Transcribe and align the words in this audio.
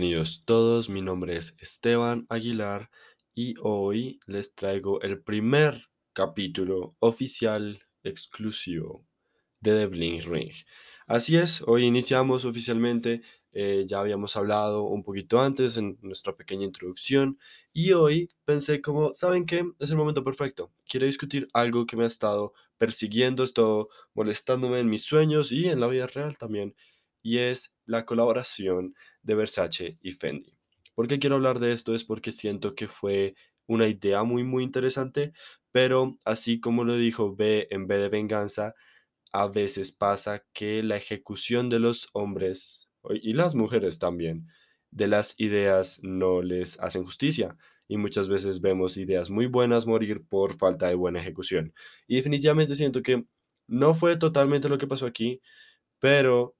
Bienvenidos 0.00 0.44
todos, 0.46 0.88
mi 0.88 1.02
nombre 1.02 1.36
es 1.36 1.54
Esteban 1.58 2.24
Aguilar 2.30 2.88
y 3.34 3.54
hoy 3.60 4.18
les 4.24 4.54
traigo 4.54 5.02
el 5.02 5.20
primer 5.20 5.90
capítulo 6.14 6.96
oficial 7.00 7.80
exclusivo 8.02 9.04
de 9.60 9.72
The 9.72 9.86
Bling 9.88 10.22
Ring. 10.22 10.52
Así 11.06 11.36
es, 11.36 11.60
hoy 11.66 11.84
iniciamos 11.84 12.46
oficialmente, 12.46 13.20
eh, 13.52 13.84
ya 13.86 14.00
habíamos 14.00 14.38
hablado 14.38 14.84
un 14.84 15.02
poquito 15.02 15.38
antes 15.38 15.76
en 15.76 15.98
nuestra 16.00 16.34
pequeña 16.34 16.64
introducción 16.64 17.38
y 17.70 17.92
hoy 17.92 18.30
pensé 18.46 18.80
como, 18.80 19.14
¿saben 19.14 19.44
qué? 19.44 19.70
Es 19.80 19.90
el 19.90 19.98
momento 19.98 20.24
perfecto. 20.24 20.72
Quiero 20.88 21.04
discutir 21.04 21.46
algo 21.52 21.84
que 21.84 21.98
me 21.98 22.04
ha 22.04 22.06
estado 22.06 22.54
persiguiendo, 22.78 23.44
estado 23.44 23.90
molestándome 24.14 24.80
en 24.80 24.88
mis 24.88 25.02
sueños 25.02 25.52
y 25.52 25.68
en 25.68 25.78
la 25.78 25.88
vida 25.88 26.06
real 26.06 26.38
también, 26.38 26.74
y 27.22 27.38
es 27.38 27.72
la 27.86 28.04
colaboración 28.06 28.94
de 29.22 29.34
Versace 29.34 29.98
y 30.00 30.12
Fendi. 30.12 30.56
¿Por 30.94 31.08
qué 31.08 31.18
quiero 31.18 31.36
hablar 31.36 31.60
de 31.60 31.72
esto? 31.72 31.94
Es 31.94 32.04
porque 32.04 32.32
siento 32.32 32.74
que 32.74 32.88
fue 32.88 33.34
una 33.66 33.86
idea 33.86 34.22
muy, 34.24 34.44
muy 34.44 34.64
interesante, 34.64 35.32
pero 35.72 36.18
así 36.24 36.60
como 36.60 36.84
lo 36.84 36.96
dijo 36.96 37.34
B 37.34 37.68
en 37.70 37.86
B 37.86 37.98
de 37.98 38.08
venganza, 38.08 38.74
a 39.32 39.46
veces 39.46 39.92
pasa 39.92 40.44
que 40.52 40.82
la 40.82 40.96
ejecución 40.96 41.68
de 41.68 41.78
los 41.78 42.08
hombres 42.12 42.88
y 43.22 43.32
las 43.32 43.54
mujeres 43.54 43.98
también 43.98 44.48
de 44.90 45.06
las 45.06 45.34
ideas 45.38 46.00
no 46.02 46.42
les 46.42 46.78
hacen 46.80 47.04
justicia 47.04 47.56
y 47.86 47.96
muchas 47.96 48.28
veces 48.28 48.60
vemos 48.60 48.96
ideas 48.96 49.30
muy 49.30 49.46
buenas 49.46 49.86
morir 49.86 50.22
por 50.28 50.56
falta 50.56 50.88
de 50.88 50.94
buena 50.94 51.20
ejecución. 51.20 51.74
Y 52.06 52.16
definitivamente 52.16 52.76
siento 52.76 53.02
que 53.02 53.24
no 53.66 53.94
fue 53.94 54.16
totalmente 54.16 54.68
lo 54.68 54.78
que 54.78 54.86
pasó 54.86 55.06
aquí, 55.06 55.40
pero 56.00 56.56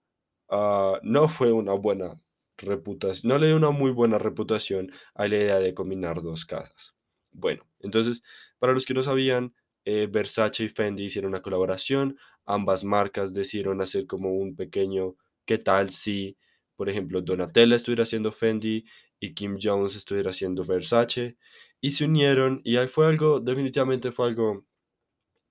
ah, 0.51 0.99
no 1.03 1.29
fue 1.29 1.53
una 1.53 1.73
buena 1.75 2.15
reputación, 2.59 3.29
no 3.31 3.39
le 3.39 3.49
dio 3.49 3.57
una 3.57 3.71
muy 3.71 3.91
buena 3.91 4.19
reputación 4.19 4.93
a 5.15 5.29
la 5.29 5.37
idea 5.37 5.59
de 5.59 5.75
combinar 5.75 6.23
dos 6.23 6.45
casas. 6.47 6.95
Bueno, 7.33 7.65
entonces, 7.81 8.23
para 8.59 8.73
los 8.73 8.85
que 8.87 8.95
no 8.95 9.03
sabían, 9.03 9.55
eh, 9.85 10.09
Versace 10.11 10.65
y 10.65 10.69
Fendi 10.69 11.05
hicieron 11.05 11.31
una 11.31 11.43
colaboración, 11.43 12.19
ambas 12.45 12.85
marcas 12.85 13.33
decidieron 13.33 13.81
hacer 13.81 14.07
como 14.07 14.35
un 14.35 14.57
pequeño, 14.57 15.17
¿qué 15.47 15.59
tal 15.59 15.91
si, 15.91 16.37
por 16.77 16.89
ejemplo, 16.89 17.23
Donatella 17.23 17.77
estuviera 17.77 18.03
haciendo 18.03 18.33
Fendi 18.33 18.85
y 19.21 19.35
Kim 19.35 19.59
Jones 19.63 19.97
estuviera 19.97 20.31
haciendo 20.31 20.65
Versace? 20.65 21.37
Y 21.81 21.93
se 21.93 22.05
unieron 22.05 22.61
y 22.65 22.77
ahí 22.77 22.89
fue 22.89 23.07
algo, 23.07 23.41
definitivamente 23.41 24.13
fue 24.13 24.29
algo 24.29 24.67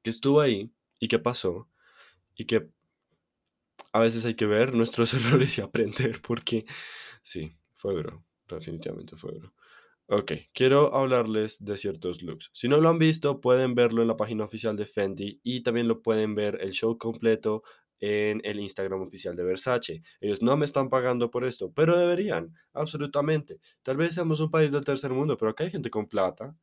que 0.03 0.11
estuvo 0.11 0.41
ahí 0.41 0.71
y 0.99 1.07
que 1.07 1.19
pasó 1.19 1.67
y 2.35 2.45
que 2.45 2.69
a 3.91 3.99
veces 3.99 4.25
hay 4.25 4.35
que 4.35 4.45
ver 4.45 4.73
nuestros 4.73 5.13
errores 5.13 5.57
y 5.57 5.61
aprender 5.61 6.21
porque 6.21 6.65
sí, 7.23 7.55
fue 7.75 7.93
duro, 7.93 8.23
definitivamente 8.47 9.15
fue 9.15 9.33
duro. 9.33 9.53
Ok, 10.11 10.31
quiero 10.53 10.95
hablarles 10.95 11.63
de 11.63 11.77
ciertos 11.77 12.23
looks. 12.23 12.49
Si 12.51 12.67
no 12.67 12.81
lo 12.81 12.89
han 12.89 12.97
visto, 12.97 13.41
pueden 13.41 13.75
verlo 13.75 14.01
en 14.01 14.07
la 14.07 14.17
página 14.17 14.43
oficial 14.43 14.75
de 14.75 14.87
Fendi 14.87 15.39
y 15.43 15.61
también 15.61 15.87
lo 15.87 16.01
pueden 16.01 16.33
ver 16.33 16.57
el 16.61 16.71
show 16.71 16.97
completo 16.97 17.61
en 17.99 18.41
el 18.43 18.59
Instagram 18.59 19.01
oficial 19.01 19.35
de 19.35 19.43
Versace. 19.43 20.01
Ellos 20.19 20.41
no 20.41 20.57
me 20.57 20.65
están 20.65 20.89
pagando 20.89 21.29
por 21.29 21.45
esto, 21.45 21.71
pero 21.71 21.97
deberían, 21.97 22.55
absolutamente. 22.73 23.59
Tal 23.83 23.97
vez 23.97 24.15
seamos 24.15 24.39
un 24.39 24.49
país 24.49 24.71
del 24.71 24.83
tercer 24.85 25.11
mundo, 25.11 25.37
pero 25.37 25.51
acá 25.51 25.63
hay 25.63 25.71
gente 25.71 25.89
con 25.89 26.07
plata. 26.07 26.55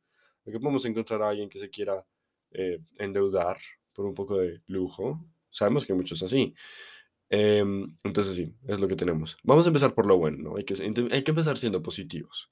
Aquí 0.45 0.57
podemos 0.59 0.83
encontrar 0.85 1.21
a 1.21 1.29
alguien 1.29 1.49
que 1.49 1.59
se 1.59 1.69
quiera 1.69 2.05
eh, 2.51 2.79
endeudar 2.97 3.57
por 3.93 4.05
un 4.05 4.13
poco 4.13 4.37
de 4.37 4.61
lujo. 4.67 5.23
Sabemos 5.49 5.85
que 5.85 5.93
muchos 5.93 6.21
así. 6.23 6.53
Em, 7.29 7.97
entonces 8.03 8.35
sí, 8.35 8.53
es 8.67 8.79
lo 8.79 8.87
que 8.87 8.95
tenemos. 8.95 9.37
Vamos 9.43 9.65
a 9.65 9.69
empezar 9.69 9.93
por 9.93 10.05
lo 10.05 10.17
bueno, 10.17 10.37
¿no? 10.37 10.55
Hay 10.57 10.63
que, 10.63 10.75
empezar 11.29 11.57
siendo 11.57 11.81
positivos. 11.81 12.49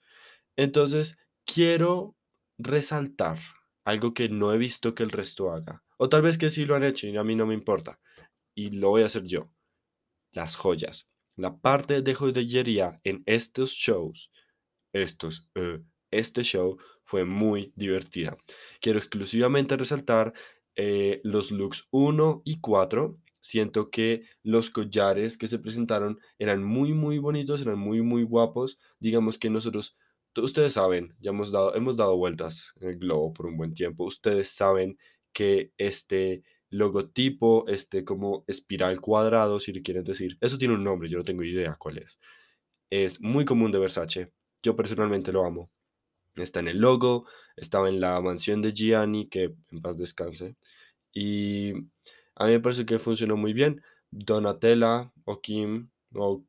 Entonces, 0.56 1.18
quiero 1.46 2.16
resaltar 2.58 3.40
algo 3.86 4.14
que 4.14 4.30
no 4.30 4.54
he 4.54 4.58
visto 4.58 4.96
que 4.96 5.04
el 5.04 5.12
resto 5.12 5.52
haga. 5.52 5.84
O 5.98 6.10
tal 6.10 6.22
vez 6.24 6.38
que 6.38 6.50
sí 6.50 6.66
lo 6.66 6.76
han 6.76 6.84
hecho 6.84 7.08
y 7.08 7.16
a 7.16 7.24
mí 7.24 7.36
no 7.36 7.46
me 7.46 7.54
importa. 7.54 8.00
Y 8.54 8.72
lo 8.72 8.90
voy 8.90 9.04
a 9.04 9.08
hacer 9.08 9.24
yo. 9.24 9.50
Las 10.32 10.56
joyas. 10.56 11.08
La 11.38 11.58
parte 11.58 12.02
de 12.02 12.14
joyería 12.14 13.00
en 13.04 13.24
estos 13.26 13.72
shows, 13.72 14.32
estos, 14.94 15.50
eh, 15.56 15.82
este 16.12 16.44
show 16.44 16.78
fue 17.04 17.26
muy 17.26 17.74
divertida. 17.76 18.38
Quiero 18.82 19.00
exclusivamente 19.00 19.78
resaltar 19.78 20.34
eh, 20.76 21.22
los 21.24 21.52
looks 21.52 21.88
1 21.92 22.42
y 22.46 22.60
4. 22.60 23.18
Siento 23.46 23.92
que 23.92 24.24
los 24.42 24.72
collares 24.72 25.38
que 25.38 25.48
se 25.48 25.60
presentaron 25.60 26.20
eran 26.40 26.64
muy, 26.64 26.94
muy 26.94 27.20
bonitos, 27.20 27.62
eran 27.62 27.78
muy, 27.78 28.02
muy 28.02 28.24
guapos. 28.24 28.80
Digamos 29.00 29.38
que 29.38 29.52
nosotros 29.52 29.96
ustedes 30.36 30.74
saben, 30.74 31.16
ya 31.20 31.30
hemos 31.30 31.52
dado, 31.52 31.76
hemos 31.76 31.96
dado 31.96 32.18
vueltas 32.18 32.72
en 32.82 32.90
el 32.90 32.98
globo 32.98 33.34
por 33.34 33.46
un 33.46 33.56
buen 33.56 33.76
tiempo. 33.76 34.04
Ustedes 34.06 34.50
saben 34.50 34.98
que 35.32 35.72
este 35.78 36.42
logotipo, 36.72 37.68
este 37.68 38.04
como 38.04 38.46
espiral 38.48 39.00
cuadrado, 39.00 39.60
si 39.60 39.72
le 39.72 39.84
quieren 39.84 40.04
decir, 40.04 40.40
eso 40.42 40.58
tiene 40.58 40.74
un 40.74 40.84
nombre, 40.84 41.08
yo 41.08 41.20
no 41.20 41.24
tengo 41.24 41.44
idea 41.44 41.76
cuál 41.78 42.00
es. 42.00 42.20
Es 42.90 43.22
muy 43.22 43.46
común 43.46 43.72
de 43.72 43.78
Versace. 43.78 44.32
Yo 44.64 44.76
personalmente 44.76 45.32
lo 45.32 45.46
amo. 45.46 45.70
Está 46.36 46.62
en 46.62 46.70
el 46.70 46.80
logo, 46.80 47.28
estaba 47.56 47.90
en 47.90 48.02
la 48.02 48.20
mansión 48.22 48.64
de 48.64 48.74
Gianni, 48.74 49.30
que 49.30 49.54
en 49.70 49.82
paz 49.84 49.98
descanse. 50.00 50.56
Y 51.14 51.74
a 52.36 52.46
mí 52.46 52.52
me 52.52 52.60
parece 52.60 52.86
que 52.86 53.00
funcionó 53.00 53.38
muy 53.38 53.54
bien. 53.54 53.82
Donatella 54.12 55.12
o 55.26 55.42
Kim 55.42 55.90
o 56.14 56.44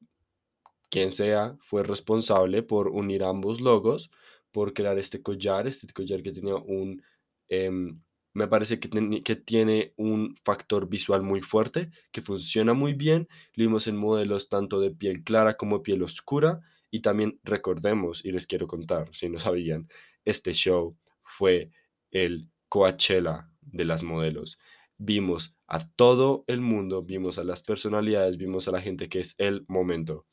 quien 0.91 1.13
sea, 1.13 1.57
fue 1.61 1.83
responsable 1.83 2.63
por 2.63 2.89
unir 2.89 3.25
ambos 3.25 3.61
logos, 3.61 4.11
por 4.53 4.73
crear 4.73 4.99
este 4.99 5.23
collar, 5.23 5.67
este 5.67 5.93
collar 5.93 6.23
que 6.23 6.33
tenía 6.33 6.55
un, 6.57 7.03
em, 7.49 8.01
me 8.35 8.49
parece 8.49 8.79
que, 8.81 8.89
que, 9.25 9.37
tiene 9.37 9.95
un 9.97 10.37
factor 10.45 10.89
visual 10.89 11.23
muy 11.23 11.41
fuerte, 11.41 11.91
que 12.13 12.23
funciona 12.23 12.75
muy 12.75 12.93
bien. 12.95 13.29
Lo 13.55 13.65
vimos 13.65 13.87
en 13.87 13.97
modelos 13.97 14.49
tanto 14.49 14.81
de 14.81 14.91
piel 14.91 15.25
clara 15.25 15.57
como 15.57 15.83
piel 15.83 16.03
oscura. 16.03 16.61
Y 16.91 17.01
también 17.01 17.41
recordemos, 17.45 18.25
y 18.25 18.33
les 18.33 18.47
quiero 18.47 18.67
contar, 18.67 19.09
si 19.13 19.29
no 19.29 19.39
sabían, 19.39 19.89
este 20.25 20.53
show 20.55 20.97
fue 21.23 21.71
el 22.11 22.49
Coachella 22.69 23.49
de 23.61 23.85
las 23.85 24.03
modelos. 24.03 24.59
Vimos 24.99 25.55
a 25.67 25.79
todo 25.79 26.45
el 26.47 26.61
mundo, 26.61 27.03
vimos 27.03 27.39
a 27.39 27.45
las 27.45 27.63
personalidades, 27.63 28.39
vimos 28.39 28.67
a 28.69 28.73
la 28.73 28.81
gente 28.81 29.09
que 29.09 29.21
es 29.21 29.35
el 29.39 29.65
momento 29.69 30.27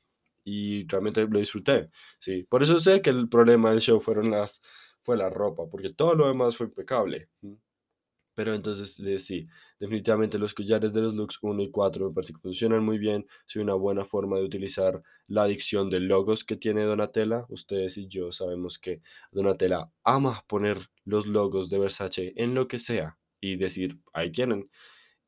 y 0.46 0.88
realmente 0.88 1.28
lo 1.28 1.40
disfruté, 1.40 1.90
sí. 2.20 2.44
Por 2.44 2.64
eso 2.64 2.80
sé 2.80 3.02
que 3.02 3.10
el 3.10 3.30
problema 3.30 3.72
del 3.72 3.82
show 3.82 4.00
fueron 4.02 4.32
las, 4.32 4.62
fue 5.04 5.18
la 5.18 5.30
ropa, 5.30 5.64
porque 5.70 5.94
todo 5.94 6.16
lo 6.16 6.28
demás 6.28 6.58
fue 6.58 6.68
impecable. 6.68 7.30
Pero 8.36 8.54
entonces, 8.56 8.96
sí, 9.24 9.48
definitivamente 9.80 10.40
los 10.40 10.54
collares 10.56 10.92
de 10.94 11.02
los 11.02 11.14
looks 11.14 11.38
1 11.42 11.62
y 11.64 11.70
4 11.72 12.08
me 12.10 12.14
parece 12.16 12.34
que 12.34 12.40
funcionan 12.40 12.84
muy 12.84 12.98
bien. 12.98 13.28
Soy 13.46 13.62
una 13.62 13.76
buena 13.76 14.06
forma 14.06 14.38
de 14.38 14.44
utilizar 14.44 15.04
la 15.28 15.44
adicción 15.44 15.90
de 15.90 16.00
logos 16.00 16.44
que 16.44 16.56
tiene 16.56 16.84
Donatella. 16.84 17.46
Ustedes 17.50 17.98
y 17.98 18.08
yo 18.08 18.32
sabemos 18.32 18.80
que 18.80 19.02
Donatella 19.32 19.92
ama 20.04 20.44
poner 20.48 20.80
los 21.06 21.28
logos 21.28 21.70
de 21.70 21.78
Versace 21.80 22.34
en 22.36 22.56
lo 22.56 22.68
que 22.68 22.80
sea 22.80 23.18
y 23.44 23.58
decir, 23.58 24.00
ahí 24.14 24.32
tienen. 24.32 24.70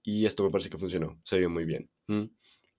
Y 0.04 0.26
esto 0.26 0.44
me 0.44 0.52
parece 0.52 0.70
que 0.70 0.78
funcionó, 0.78 1.20
se 1.24 1.38
vio 1.38 1.50
muy 1.50 1.66
bien. 1.66 1.90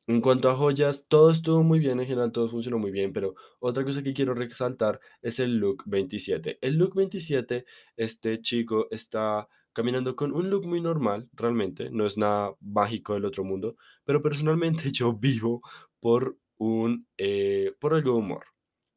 En 0.09 0.21
cuanto 0.21 0.49
a 0.49 0.57
joyas, 0.57 1.05
todo 1.09 1.31
estuvo 1.31 1.63
muy 1.63 1.81
bien, 1.81 1.99
en 2.01 2.07
general 2.07 2.33
todo 2.33 2.49
funcionó 2.49 2.79
muy 2.79 2.93
bien, 2.93 3.13
pero 3.13 3.35
otra 3.59 3.85
cosa 3.85 4.03
que 4.03 4.15
quiero 4.15 4.35
resaltar 4.35 5.01
es 5.21 5.41
el 5.41 5.57
look 5.59 5.83
27. 5.87 6.59
El 6.63 6.77
look 6.77 6.95
27, 6.95 7.65
este 7.97 8.41
chico 8.41 8.87
está 8.91 9.49
caminando 9.73 10.17
con 10.17 10.33
un 10.33 10.49
look 10.49 10.65
muy 10.65 10.81
normal, 10.81 11.29
realmente, 11.35 11.91
no 11.91 12.07
es 12.07 12.17
nada 12.17 12.55
mágico 12.61 13.15
del 13.15 13.27
otro 13.27 13.45
mundo, 13.45 13.77
pero 14.05 14.23
personalmente 14.23 14.91
yo 14.93 15.13
vivo 15.13 15.61
por 16.01 16.39
un, 16.57 17.07
eh, 17.19 17.75
por 17.81 17.93
algo 17.93 18.13
de 18.13 18.19
humor. 18.19 18.45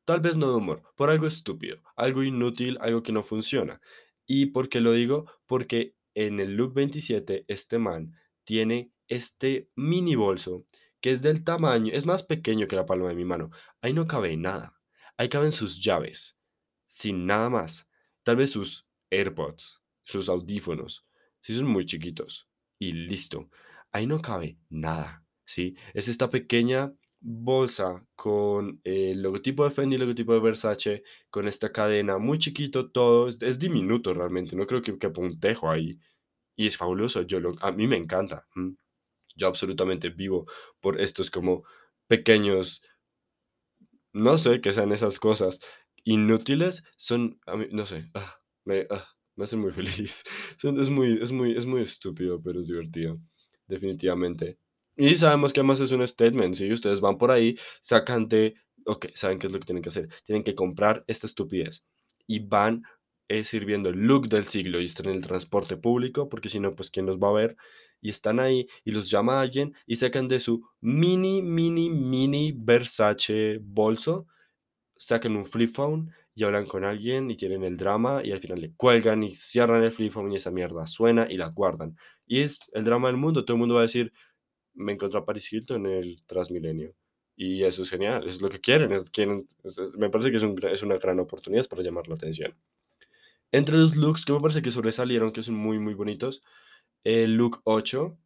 Tal 0.06 0.22
vez 0.22 0.38
no 0.38 0.50
de 0.50 0.56
humor, 0.56 0.84
por 0.96 1.10
algo 1.10 1.28
estúpido, 1.28 1.82
algo 1.96 2.24
inútil, 2.24 2.78
algo 2.82 3.04
que 3.04 3.12
no 3.12 3.24
funciona. 3.24 3.82
¿Y 4.26 4.48
por 4.48 4.70
qué 4.70 4.80
lo 4.80 4.94
digo? 4.94 5.26
Porque 5.48 5.96
en 6.16 6.40
el 6.40 6.56
look 6.56 6.74
27, 6.74 7.46
este 7.48 7.78
man 7.78 8.14
tiene 8.44 8.92
este 9.08 9.70
mini 9.76 10.16
bolso 10.16 10.66
que 11.02 11.12
es 11.12 11.22
del 11.22 11.44
tamaño, 11.44 11.94
es 11.94 12.06
más 12.06 12.24
pequeño 12.24 12.68
que 12.68 12.76
la 12.76 12.86
palma 12.86 13.10
de 13.10 13.16
mi 13.16 13.26
mano. 13.26 13.52
Ahí 13.82 13.94
no 13.94 14.08
cabe 14.08 14.36
nada. 14.36 14.76
Ahí 15.18 15.30
caben 15.30 15.52
sus 15.52 15.82
llaves, 15.82 16.38
sin 16.88 17.26
nada 17.26 17.50
más. 17.50 17.88
Tal 18.24 18.36
vez 18.36 18.52
sus 18.52 18.86
AirPods, 19.10 19.82
sus 20.04 20.30
audífonos, 20.30 21.06
si 21.42 21.56
son 21.56 21.68
muy 21.68 21.86
chiquitos. 21.86 22.48
Y 22.78 22.92
listo. 22.92 23.50
Ahí 23.92 24.08
no 24.08 24.22
cabe 24.22 24.58
nada, 24.70 25.26
¿sí? 25.46 25.76
Es 25.94 26.08
esta 26.08 26.30
pequeña 26.30 26.94
bolsa 27.22 28.06
con 28.16 28.80
el 28.84 29.22
logotipo 29.22 29.64
de 29.66 29.72
Fendi, 29.72 29.96
el 29.96 30.02
logotipo 30.02 30.34
de 30.34 30.40
Versace, 30.40 31.04
con 31.30 31.48
esta 31.48 31.72
cadena 31.72 32.18
muy 32.18 32.40
chiquito 32.40 32.92
todo, 32.92 33.30
es, 33.30 33.60
diminuto 33.60 34.14
realmente, 34.14 34.56
no 34.56 34.68
creo 34.68 34.82
que 34.82 34.98
quepa 34.98 35.22
un 35.22 35.40
ahí. 35.70 36.00
Y 36.56 36.68
es 36.68 36.78
fabuloso, 36.78 37.22
yo 37.24 37.40
lo, 37.40 37.56
a 37.62 37.72
mí 37.72 37.88
me 37.88 37.98
encanta. 37.98 38.48
Yo 39.36 39.48
absolutamente 39.48 40.10
vivo 40.10 40.46
por 40.82 41.00
estos 41.00 41.32
como 41.32 41.64
pequeños 42.08 42.82
no 44.14 44.38
sé 44.38 44.62
qué 44.62 44.74
sean 44.74 44.92
esas 44.92 45.20
cosas 45.20 45.60
inútiles, 46.04 46.84
son, 46.98 47.40
a 47.46 47.56
mí, 47.56 47.68
no 47.72 47.86
sé, 47.86 48.10
ah, 48.16 48.36
me, 48.66 48.88
ah, 48.90 49.08
me 49.36 49.46
hacen 49.46 49.60
muy 49.60 49.72
feliz. 49.72 50.24
Es 50.64 50.90
muy, 50.90 51.20
es 51.22 51.32
muy, 51.32 51.58
es 51.58 51.66
muy 51.66 51.82
estúpido, 51.82 52.42
pero 52.42 52.60
es 52.62 52.68
divertido, 52.68 53.20
definitivamente. 53.68 54.58
Y 55.00 55.16
sabemos 55.16 55.54
que 55.54 55.62
además 55.62 55.80
es 55.80 55.92
un 55.92 56.06
statement, 56.06 56.56
si 56.56 56.70
ustedes 56.74 57.00
van 57.00 57.18
por 57.18 57.32
ahí, 57.32 57.58
sacan 57.82 58.28
de, 58.28 58.56
ok, 58.86 59.08
saben 59.16 59.40
qué 59.40 59.48
es 59.48 59.54
lo 59.54 59.60
que 59.60 59.66
tienen 59.66 59.82
que 59.82 59.88
hacer, 59.88 60.10
tienen 60.26 60.44
que 60.44 60.56
comprar 60.56 61.06
esta 61.08 61.26
estupidez 61.26 61.86
y 62.28 62.40
van 62.40 62.84
eh, 63.30 63.46
sirviendo 63.46 63.88
el 63.88 63.96
look 63.96 64.28
del 64.28 64.44
siglo 64.44 64.82
y 64.82 64.86
están 64.86 65.06
en 65.06 65.16
el 65.16 65.26
transporte 65.26 65.78
público, 65.78 66.28
porque 66.28 66.50
si 66.50 66.60
no, 66.60 66.76
pues 66.76 66.92
quién 66.92 67.06
los 67.06 67.18
va 67.18 67.30
a 67.30 67.32
ver, 67.32 67.56
y 68.02 68.10
están 68.10 68.42
ahí 68.42 68.68
y 68.84 68.92
los 68.92 69.10
llama 69.10 69.40
alguien 69.40 69.74
y 69.86 69.96
sacan 69.96 70.28
de 70.28 70.42
su 70.42 70.68
mini, 70.82 71.42
mini, 71.42 71.90
mini 71.90 72.52
Versace 72.54 73.60
bolso, 73.62 74.28
sacan 74.98 75.38
un 75.38 75.46
flip 75.46 75.74
phone 75.74 76.12
y 76.36 76.44
hablan 76.44 76.66
con 76.66 76.84
alguien 76.84 77.32
y 77.32 77.38
tienen 77.38 77.64
el 77.64 77.78
drama 77.78 78.22
y 78.24 78.34
al 78.34 78.40
final 78.40 78.60
le 78.60 78.74
cuelgan 78.74 79.24
y 79.24 79.36
cierran 79.36 79.82
el 79.82 79.92
flip 79.94 80.12
phone 80.12 80.34
y 80.34 80.38
esa 80.38 80.52
mierda 80.52 80.88
suena 80.88 81.26
y 81.30 81.38
la 81.38 81.48
guardan. 81.48 81.96
Y 82.26 82.42
es 82.42 82.70
el 82.74 82.84
drama 82.84 83.08
del 83.08 83.18
mundo, 83.18 83.46
todo 83.46 83.56
el 83.56 83.60
mundo 83.60 83.76
va 83.76 83.82
a 83.82 83.84
decir, 83.84 84.12
me 84.74 84.94
encontré 84.94 85.20
a 85.20 85.26
Paris 85.26 85.52
Hilton 85.52 85.86
en 85.86 85.92
el 85.94 86.24
Transmilenio. 86.26 86.94
Y 87.36 87.64
eso 87.64 87.84
es 87.84 87.90
genial, 87.90 88.28
es 88.28 88.42
lo 88.42 88.50
que 88.50 88.60
quieren, 88.60 89.04
quieren 89.14 89.48
me 89.98 90.10
parece 90.10 90.30
que 90.30 90.38
es, 90.38 90.44
un 90.44 90.60
es 90.66 90.84
una 90.84 90.98
gran 90.98 91.20
oportunidad 91.22 91.68
para 91.68 91.82
llamar 91.82 92.08
la 92.10 92.16
atención. 92.16 92.54
Entre 93.52 93.78
los 93.78 93.96
looks 93.96 94.26
que 94.26 94.34
me 94.34 94.42
parece 94.42 94.62
que 94.62 94.72
sobresalieron, 94.72 95.32
que 95.32 95.42
son 95.42 95.56
muy, 95.56 95.80
muy 95.80 95.94
bonitos, 95.94 96.44
el 97.04 97.36
look 97.36 97.62
8 97.64 98.18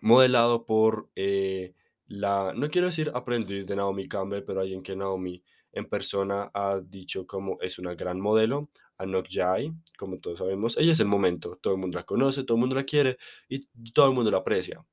modelado 0.00 0.66
por 0.66 1.10
eh, 1.14 1.74
la, 2.06 2.52
no 2.54 2.70
quiero 2.70 2.88
decir 2.88 3.10
aprendiz 3.14 3.66
de 3.66 3.76
Naomi 3.76 4.08
Campbell, 4.08 4.42
pero 4.44 4.60
alguien 4.60 4.82
que 4.82 4.96
Naomi 4.96 5.42
en 5.72 5.88
persona 5.88 6.50
ha 6.52 6.80
dicho 6.80 7.26
como 7.26 7.60
es 7.60 7.78
una 7.78 7.94
gran 7.94 8.20
modelo, 8.20 8.70
Anok 8.98 9.28
Jai, 9.30 9.72
como 9.96 10.18
todos 10.18 10.38
sabemos. 10.38 10.76
Ella 10.76 10.92
es 10.92 11.00
el 11.00 11.06
momento, 11.06 11.58
todo 11.62 11.74
el 11.74 11.80
mundo 11.80 11.96
la 11.98 12.04
conoce, 12.04 12.44
todo 12.44 12.56
el 12.56 12.60
mundo 12.60 12.74
la 12.74 12.84
quiere 12.84 13.18
y 13.48 13.66
todo 13.92 14.08
el 14.08 14.14
mundo 14.14 14.30
la 14.30 14.38
aprecia. 14.38 14.84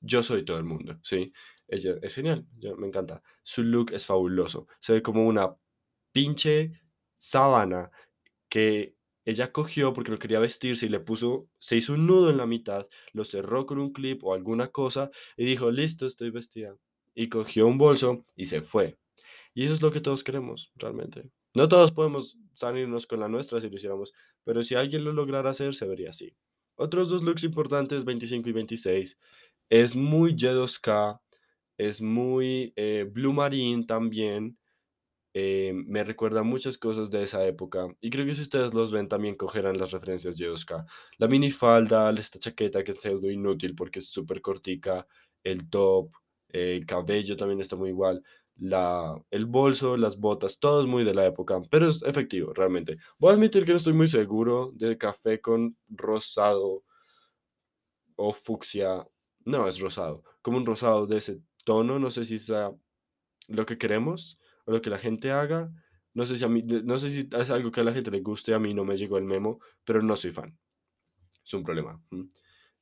Yo 0.00 0.22
soy 0.22 0.44
todo 0.44 0.58
el 0.58 0.64
mundo, 0.64 0.98
¿sí? 1.02 1.32
Ella 1.68 1.96
es 2.02 2.14
genial, 2.14 2.46
yo- 2.58 2.76
me 2.76 2.86
encanta. 2.86 3.22
Su 3.42 3.62
look 3.62 3.92
es 3.92 4.06
fabuloso, 4.06 4.68
se 4.80 4.92
ve 4.94 5.02
como 5.02 5.26
una 5.26 5.54
pinche 6.12 6.80
sábana 7.18 7.90
que 8.48 8.94
ella 9.24 9.52
cogió 9.52 9.92
porque 9.92 10.10
no 10.12 10.18
quería 10.18 10.38
vestirse 10.40 10.86
y 10.86 10.88
le 10.88 11.00
puso, 11.00 11.48
se 11.58 11.76
hizo 11.76 11.94
un 11.94 12.06
nudo 12.06 12.30
en 12.30 12.36
la 12.38 12.46
mitad, 12.46 12.86
lo 13.12 13.24
cerró 13.24 13.66
con 13.66 13.78
un 13.78 13.92
clip 13.92 14.22
o 14.24 14.34
alguna 14.34 14.68
cosa 14.68 15.10
y 15.36 15.44
dijo, 15.46 15.70
listo, 15.70 16.06
estoy 16.06 16.30
vestida. 16.30 16.76
Y 17.14 17.28
cogió 17.28 17.66
un 17.66 17.78
bolso 17.78 18.24
y 18.36 18.46
se 18.46 18.62
fue. 18.62 18.98
Y 19.54 19.64
eso 19.64 19.74
es 19.74 19.82
lo 19.82 19.90
que 19.90 20.00
todos 20.00 20.24
queremos, 20.24 20.70
realmente. 20.76 21.30
No 21.54 21.68
todos 21.68 21.92
podemos 21.92 22.36
salirnos 22.54 23.06
con 23.06 23.20
la 23.20 23.28
nuestra 23.28 23.60
si 23.60 23.70
lo 23.70 23.76
hiciéramos, 23.76 24.12
pero 24.44 24.62
si 24.62 24.74
alguien 24.74 25.04
lo 25.04 25.12
lograra 25.12 25.50
hacer, 25.50 25.74
se 25.74 25.86
vería 25.86 26.10
así. 26.10 26.36
Otros 26.76 27.08
dos 27.08 27.22
looks 27.22 27.44
importantes, 27.44 28.04
25 28.04 28.50
y 28.50 28.52
26, 28.52 29.18
es 29.70 29.96
muy 29.96 30.34
J2K, 30.36 31.20
es 31.78 32.00
muy 32.00 32.72
eh, 32.76 33.08
Blue 33.10 33.32
Marine 33.32 33.84
también, 33.86 34.58
eh, 35.38 35.72
me 35.74 36.02
recuerda 36.02 36.42
muchas 36.42 36.78
cosas 36.78 37.10
de 37.10 37.22
esa 37.22 37.44
época 37.46 37.88
y 38.00 38.08
creo 38.08 38.24
que 38.24 38.34
si 38.34 38.40
ustedes 38.40 38.72
los 38.72 38.90
ven 38.90 39.06
también 39.06 39.34
cogerán 39.36 39.76
las 39.76 39.90
referencias 39.90 40.38
de 40.38 40.48
Oscar. 40.48 40.86
La 41.18 41.28
minifalda, 41.28 42.10
esta 42.12 42.38
chaqueta 42.38 42.82
que 42.82 42.92
es 42.92 43.02
pseudo 43.02 43.30
inútil 43.30 43.74
porque 43.74 43.98
es 43.98 44.08
súper 44.08 44.40
cortica, 44.40 45.06
el 45.44 45.68
top, 45.68 46.10
eh, 46.48 46.76
el 46.76 46.86
cabello 46.86 47.36
también 47.36 47.60
está 47.60 47.76
muy 47.76 47.90
igual, 47.90 48.22
la, 48.56 49.14
el 49.30 49.44
bolso, 49.44 49.98
las 49.98 50.18
botas, 50.18 50.58
todo 50.58 50.80
es 50.80 50.86
muy 50.88 51.04
de 51.04 51.12
la 51.12 51.26
época, 51.26 51.60
pero 51.70 51.90
es 51.90 52.02
efectivo 52.04 52.54
realmente. 52.54 52.96
Voy 53.18 53.32
a 53.32 53.34
admitir 53.34 53.66
que 53.66 53.72
no 53.72 53.76
estoy 53.76 53.92
muy 53.92 54.08
seguro 54.08 54.72
del 54.74 54.96
café 54.96 55.40
con 55.42 55.76
rosado 55.88 56.82
o 58.16 58.32
fucsia, 58.32 59.06
no 59.46 59.68
es 59.68 59.80
rosado, 59.80 60.22
como 60.42 60.58
un 60.58 60.66
rosado 60.66 61.06
de 61.06 61.18
ese 61.18 61.40
tono, 61.64 61.98
no 61.98 62.10
sé 62.10 62.24
si 62.26 62.38
sea 62.38 62.72
lo 63.48 63.64
que 63.64 63.78
queremos 63.78 64.38
o 64.66 64.72
lo 64.72 64.82
que 64.82 64.90
la 64.90 64.98
gente 64.98 65.30
haga. 65.30 65.72
No 66.14 66.26
sé 66.26 66.36
si 66.36 66.44
a 66.44 66.48
mí, 66.48 66.62
no 66.62 66.98
sé 66.98 67.10
si 67.10 67.28
es 67.30 67.50
algo 67.50 67.70
que 67.70 67.80
a 67.80 67.84
la 67.84 67.92
gente 67.92 68.10
le 68.10 68.20
guste, 68.20 68.54
a 68.54 68.58
mí 68.58 68.74
no 68.74 68.84
me 68.84 68.96
llegó 68.96 69.18
el 69.18 69.24
memo, 69.24 69.60
pero 69.84 70.02
no 70.02 70.16
soy 70.16 70.32
fan. 70.32 70.58
Es 71.44 71.54
un 71.54 71.62
problema. 71.62 72.02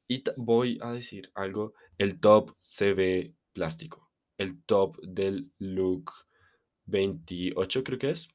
Y 0.08 0.24
voy 0.36 0.78
a 0.80 0.92
decir 0.92 1.30
algo, 1.34 1.74
el 1.98 2.18
top 2.20 2.52
se 2.58 2.94
ve 2.94 3.36
plástico. 3.52 4.10
El 4.38 4.62
top 4.64 4.96
del 5.02 5.52
look 5.58 6.12
28 6.86 7.84
creo 7.84 7.98
que 7.98 8.10
es, 8.10 8.28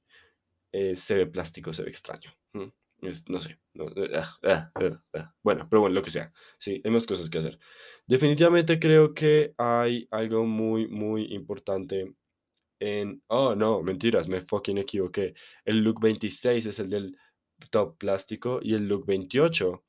eh, 0.71 0.95
se 0.95 1.15
ve 1.15 1.27
plástico, 1.27 1.73
se 1.73 1.83
ve 1.83 1.89
extraño. 1.89 2.31
No 3.01 3.39
sé. 3.39 3.59
eh, 3.95 4.11
ah, 4.15 4.39
ah, 4.43 4.71
ah. 5.13 5.33
Bueno, 5.41 5.67
pero 5.69 5.81
bueno, 5.81 5.95
lo 5.95 6.03
que 6.03 6.11
sea. 6.11 6.31
Sí, 6.57 6.81
hay 6.83 6.91
más 6.91 7.05
cosas 7.05 7.29
que 7.29 7.37
hacer. 7.39 7.59
Definitivamente 8.07 8.79
creo 8.79 9.13
que 9.13 9.53
hay 9.57 10.07
algo 10.11 10.45
muy, 10.45 10.87
muy 10.87 11.25
importante 11.33 12.13
en... 12.79 13.21
Oh, 13.27 13.55
no, 13.55 13.81
mentiras, 13.83 14.27
me 14.27 14.41
fucking 14.41 14.79
equivoqué. 14.79 15.33
El 15.65 15.83
look 15.83 16.01
26 16.01 16.65
es 16.65 16.79
el 16.79 16.89
del 16.89 17.17
top 17.71 17.97
plástico 17.97 18.59
y 18.61 18.73
el 18.75 18.87
look 18.87 19.05
28 19.05 19.83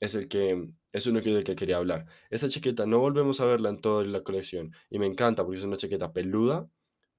es 0.00 0.14
el 0.14 0.28
que 0.28 0.68
es 0.92 1.06
uno 1.06 1.20
que 1.20 1.30
del 1.30 1.44
que 1.44 1.56
quería 1.56 1.76
hablar. 1.76 2.06
Esa 2.30 2.48
chaqueta 2.48 2.86
no 2.86 2.98
volvemos 2.98 3.40
a 3.40 3.44
verla 3.46 3.70
en 3.70 3.80
toda 3.80 4.04
la 4.04 4.22
colección 4.22 4.72
y 4.90 4.98
me 4.98 5.06
encanta 5.06 5.44
porque 5.44 5.58
es 5.58 5.64
una 5.64 5.76
chaqueta 5.76 6.12
peluda 6.12 6.68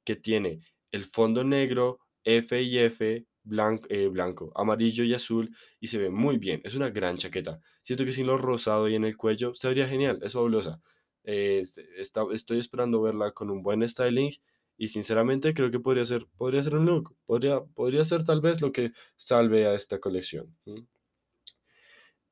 que 0.04 0.16
tiene 0.16 0.62
el 0.92 1.06
fondo 1.06 1.44
negro, 1.44 2.00
F 2.24 2.62
y 2.62 2.80
F, 2.80 3.26
blanco, 3.48 3.88
blanco, 4.12 4.52
amarillo 4.56 5.04
y 5.04 5.14
azul 5.14 5.56
y 5.80 5.88
se 5.88 5.98
ve 5.98 6.10
muy 6.10 6.38
bien. 6.38 6.62
Es 6.64 6.76
una 6.76 6.90
gran 6.90 7.18
chaqueta. 7.18 7.60
Siento 7.84 8.06
que 8.06 8.14
sin 8.14 8.28
lo 8.28 8.38
rosado 8.38 8.88
y 8.90 8.96
en 8.96 9.06
el 9.06 9.18
cuello 9.18 9.54
se 9.56 9.68
vería 9.70 9.88
genial, 9.88 10.20
es 10.24 10.34
fabulosa. 10.34 10.82
Eh, 11.24 11.64
está- 11.98 12.24
estoy 12.34 12.60
esperando 12.60 13.02
verla 13.02 13.32
con 13.32 13.50
un 13.50 13.62
buen 13.64 13.88
styling 13.88 14.32
y 14.78 14.88
sinceramente 14.90 15.54
creo 15.54 15.72
que 15.72 15.80
podría 15.80 16.06
ser, 16.06 16.26
podría 16.38 16.64
ser 16.64 16.76
un 16.76 16.86
look, 16.86 17.16
podría, 17.26 17.62
podría 17.62 18.06
ser 18.06 18.24
tal 18.24 18.42
vez 18.42 18.62
lo 18.62 18.72
que 18.72 18.92
salve 19.18 19.66
a 19.68 19.74
esta 19.76 20.00
colección. 20.00 20.56
¿m? 20.66 20.86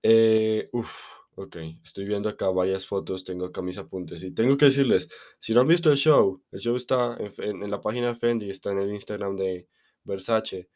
Eh, 0.04 0.70
uf, 0.72 0.92
ok, 1.36 1.58
estoy 1.84 2.06
viendo 2.06 2.30
acá 2.30 2.50
varias 2.50 2.86
fotos, 2.86 3.24
tengo 3.24 3.46
acá 3.46 3.62
mis 3.62 3.78
apuntes 3.78 4.22
y 4.24 4.32
tengo 4.34 4.56
que 4.58 4.66
decirles, 4.66 5.10
si 5.40 5.54
no 5.54 5.62
han 5.62 5.68
visto 5.68 5.90
el 5.92 5.98
show, 5.98 6.44
el 6.52 6.60
show 6.60 6.76
está 6.76 7.18
en, 7.20 7.64
en- 7.64 7.72
la 7.72 7.82
página 7.82 8.10
de 8.10 8.16
Fendi, 8.16 8.50
está 8.50 8.72
en 8.72 8.80
el 8.80 8.92
Instagram 8.94 9.36
de 9.36 9.68
Versace, 10.04 10.58
eh, 10.60 10.70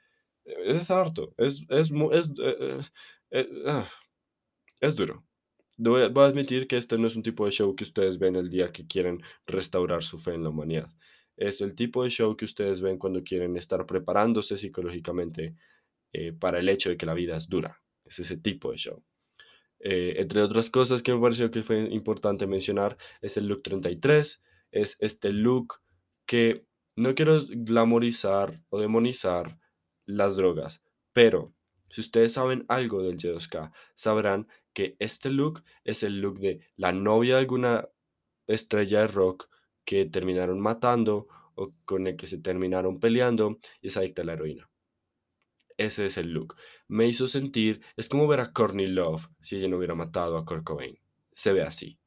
es 0.65 0.91
harto, 0.91 1.33
es, 1.37 1.65
es, 1.69 1.91
es, 1.91 2.29
eh, 2.29 2.55
eh, 2.59 2.79
eh, 3.31 3.49
ah, 3.67 3.89
es 4.79 4.95
duro. 4.95 5.23
Voy 5.77 6.01
a, 6.01 6.05
admitir 6.05 6.67
que 6.67 6.77
este 6.77 6.97
no 6.97 7.07
es 7.07 7.15
un 7.15 7.23
tipo 7.23 7.45
de 7.45 7.51
show 7.51 7.75
que 7.75 7.85
ustedes 7.85 8.19
ven 8.19 8.35
el 8.35 8.49
día 8.49 8.71
que 8.71 8.85
quieren 8.85 9.21
restaurar 9.45 10.03
su 10.03 10.19
fe 10.19 10.33
en 10.33 10.43
la 10.43 10.49
humanidad. 10.49 10.89
Es 11.37 11.61
el 11.61 11.73
tipo 11.73 12.03
de 12.03 12.09
show 12.09 12.35
que 12.35 12.45
ustedes 12.45 12.81
ven 12.81 12.97
cuando 12.97 13.23
quieren 13.23 13.55
estar 13.55 13.85
preparándose 13.85 14.57
psicológicamente 14.57 15.55
para 16.39 16.59
el 16.59 16.67
hecho 16.67 16.89
de 16.89 16.97
que 16.97 17.05
la 17.05 17.13
vida 17.13 17.37
es 17.37 17.47
dura. 17.47 17.81
Es 18.03 18.19
ese 18.19 18.35
tipo 18.35 18.71
de 18.71 18.77
show. 18.77 19.01
Entre 19.79 20.41
otras 20.41 20.69
cosas 20.69 21.01
que 21.01 21.13
me 21.13 21.21
pareció 21.21 21.49
que 21.49 21.63
fue 21.63 21.79
importante 21.93 22.45
mencionar 22.45 22.97
es 23.21 23.37
el 23.37 23.47
look 23.47 23.63
33, 23.63 24.41
es 24.71 24.97
este 24.99 25.31
look 25.31 25.75
que 26.25 26.65
no 26.97 27.15
quiero 27.15 27.39
glamorizar 27.47 28.61
o 28.69 28.81
demonizar 28.81 29.58
las 30.09 30.35
drogas, 30.35 30.81
pero 31.13 31.53
si 31.89 32.01
ustedes 32.01 32.33
saben 32.33 32.65
algo 32.67 33.01
del 33.01 33.17
Y2K, 33.17 33.71
sabrán 33.95 34.47
que 34.73 34.95
este 34.99 35.29
look 35.29 35.63
es 35.83 36.03
el 36.03 36.21
look 36.21 36.39
de 36.39 36.61
la 36.75 36.91
novia 36.91 37.35
de 37.35 37.41
alguna 37.41 37.87
estrella 38.47 39.01
de 39.01 39.07
rock 39.07 39.49
que 39.85 40.05
terminaron 40.05 40.59
matando 40.59 41.27
o 41.55 41.73
con 41.85 42.07
el 42.07 42.15
que 42.15 42.27
se 42.27 42.37
terminaron 42.37 42.99
peleando 42.99 43.59
y 43.81 43.87
es 43.87 43.97
adicta 43.97 44.21
a 44.21 44.25
la 44.25 44.33
heroína. 44.33 44.69
Ese 45.77 46.05
es 46.05 46.17
el 46.17 46.31
look. 46.31 46.55
Me 46.87 47.07
hizo 47.07 47.27
sentir, 47.27 47.81
es 47.95 48.07
como 48.09 48.27
ver 48.27 48.41
a 48.41 48.51
Courtney 48.51 48.87
Love 48.87 49.27
si 49.41 49.55
ella 49.55 49.69
no 49.69 49.77
hubiera 49.77 49.95
matado 49.95 50.37
a 50.37 50.45
Kurt 50.45 50.63
Cobain. 50.63 50.99
Se 51.33 51.53
ve 51.53 51.63
así. 51.63 51.99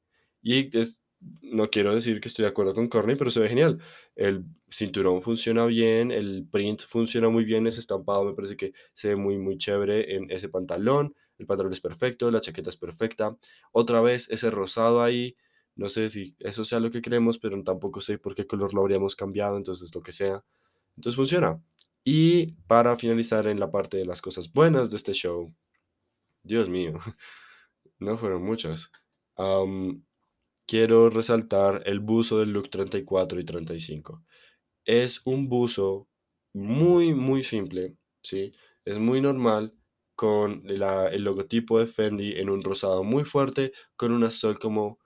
Y 0.43 0.77
es, 0.79 1.01
no 1.43 1.69
quiero 1.71 1.95
decir 1.95 2.21
que 2.21 2.29
estoy 2.29 2.45
de 2.45 2.51
acuerdo 2.51 2.75
con 2.75 2.89
Courtney, 2.89 3.17
pero 3.17 3.31
se 3.31 3.41
ve 3.41 3.49
genial. 3.49 3.81
El 4.17 4.45
cinturón 4.71 5.23
funciona 5.23 5.67
bien, 5.67 6.11
el 6.11 6.47
print 6.51 6.83
funciona 6.89 7.29
muy 7.29 7.45
bien, 7.45 7.67
ese 7.67 7.81
estampado 7.81 8.25
me 8.25 8.35
parece 8.35 8.57
que 8.57 8.73
se 8.95 9.09
ve 9.09 9.17
muy, 9.17 9.39
muy 9.39 9.59
chévere 9.59 10.17
en 10.17 10.31
ese 10.31 10.49
pantalón. 10.49 11.15
El 11.39 11.47
pantalón 11.47 11.73
es 11.73 11.81
perfecto, 11.81 12.31
la 12.31 12.41
chaqueta 12.41 12.71
es 12.71 12.77
perfecta. 12.77 13.37
Otra 13.73 14.01
vez, 14.01 14.29
ese 14.31 14.51
rosado 14.51 15.03
ahí, 15.03 15.37
no 15.77 15.89
sé 15.89 16.09
si 16.11 16.37
eso 16.41 16.65
sea 16.65 16.81
lo 16.81 16.91
que 16.91 17.03
queremos, 17.03 17.39
pero 17.39 17.63
tampoco 17.63 18.01
sé 18.01 18.19
por 18.19 18.35
qué 18.35 18.47
color 18.47 18.75
lo 18.75 18.83
habríamos 18.83 19.17
cambiado, 19.17 19.57
entonces 19.57 19.95
lo 19.95 20.03
que 20.03 20.13
sea. 20.13 20.45
Entonces 20.97 21.17
funciona. 21.17 21.63
Y 22.05 22.53
para 22.67 22.97
finalizar 22.97 23.47
en 23.47 23.61
la 23.61 23.71
parte 23.71 23.97
de 23.97 24.07
las 24.07 24.21
cosas 24.21 24.53
buenas 24.53 24.91
de 24.91 24.97
este 24.97 25.13
show, 25.13 25.55
Dios 26.43 26.69
mío, 26.69 26.95
no 27.99 28.19
fueron 28.19 28.43
muchas. 28.43 28.91
Quiero 30.67 31.11
resaltar 31.11 31.83
el 31.87 32.01
buzo 32.01 32.39
del 32.39 32.51
look 32.53 32.71
34 32.71 33.41
y 33.41 33.45
35. 33.45 34.25
es 34.85 35.23
un 35.25 35.49
buzo 35.49 36.09
muy, 36.55 37.15
muy 37.15 37.45
simple, 37.45 37.97
¿sí? 38.23 38.53
Es 38.85 38.99
muy 38.99 39.21
normal 39.21 39.75
con 40.15 40.65
el 40.69 41.25
logotipo 41.25 41.79
de 41.79 41.87
Fendi 41.87 42.33
en 42.39 42.51
un 42.51 42.63
rosado 42.63 43.05
muy 43.05 43.25
fuerte, 43.25 43.73
con 43.97 44.13
un 44.13 44.25
azul 44.25 44.59
como 44.59 44.99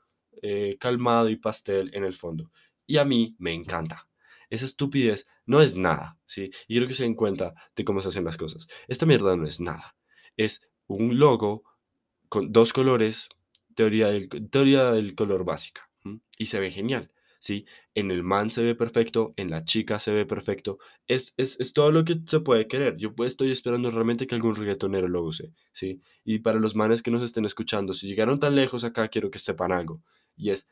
eh, 0.43 0.77
calmado 0.79 1.29
y 1.31 1.37
pastel 1.37 1.91
en 1.95 2.05
el 2.05 2.15
fondo. 2.15 2.51
Y 2.87 2.99
a 2.99 3.05
mí 3.05 3.37
me 3.39 3.53
encanta. 3.53 4.09
Esa 4.51 4.65
estupidez 4.65 5.27
no 5.47 5.61
es 5.63 5.77
nada, 5.77 6.19
¿sí? 6.27 6.51
Y 6.69 6.75
quiero 6.75 6.87
que 6.87 6.95
se 6.95 7.05
den 7.05 7.15
cuenta 7.15 7.55
de 7.75 7.85
cómo 7.85 8.01
se 8.01 8.09
hacen 8.09 8.25
las 8.25 8.37
cosas. 8.37 8.67
Esta 8.89 9.07
mierda 9.07 9.37
no 9.37 9.47
es 9.47 9.61
nada. 9.61 9.97
Es 10.37 10.63
un 10.87 11.19
logo 11.19 11.65
con 12.29 12.53
dos 12.53 12.73
colores, 12.73 13.29
teoría 13.77 14.09
del, 14.09 14.29
teoría 14.51 14.91
del 14.91 15.15
color 15.15 15.45
básica, 15.45 15.89
y 16.39 16.47
se 16.47 16.59
ve 16.59 16.73
genial, 16.73 17.13
¿sí? 17.39 17.67
En 17.95 18.11
el 18.11 18.25
man 18.25 18.51
se 18.51 18.65
ve 18.65 18.75
perfecto, 18.75 19.35
en 19.37 19.51
la 19.51 19.65
chica 19.65 20.01
se 20.01 20.13
ve 20.13 20.27
perfecto, 20.27 20.79
es, 21.07 21.35
es, 21.37 21.57
es 21.61 21.73
todo 21.73 21.93
lo 21.93 22.05
que 22.05 22.19
se 22.27 22.41
puede 22.41 22.67
querer. 22.67 22.97
Yo 22.97 23.15
pues 23.15 23.33
estoy 23.35 23.53
esperando 23.53 23.91
realmente 23.93 24.27
que 24.27 24.35
algún 24.35 24.57
reggaetonero 24.57 25.09
lo 25.09 25.23
use, 25.23 25.53
¿sí? 25.73 26.01
Y 26.25 26.41
para 26.41 26.59
los 26.59 26.75
manes 26.75 27.03
que 27.03 27.13
nos 27.13 27.23
estén 27.23 27.45
escuchando, 27.45 27.95
si 27.95 28.09
llegaron 28.09 28.41
tan 28.41 28.57
lejos 28.57 28.83
acá, 28.83 29.09
quiero 29.09 29.31
que 29.31 29.39
sepan 29.39 29.73
algo, 29.73 30.03
y 30.37 30.51
es, 30.51 30.67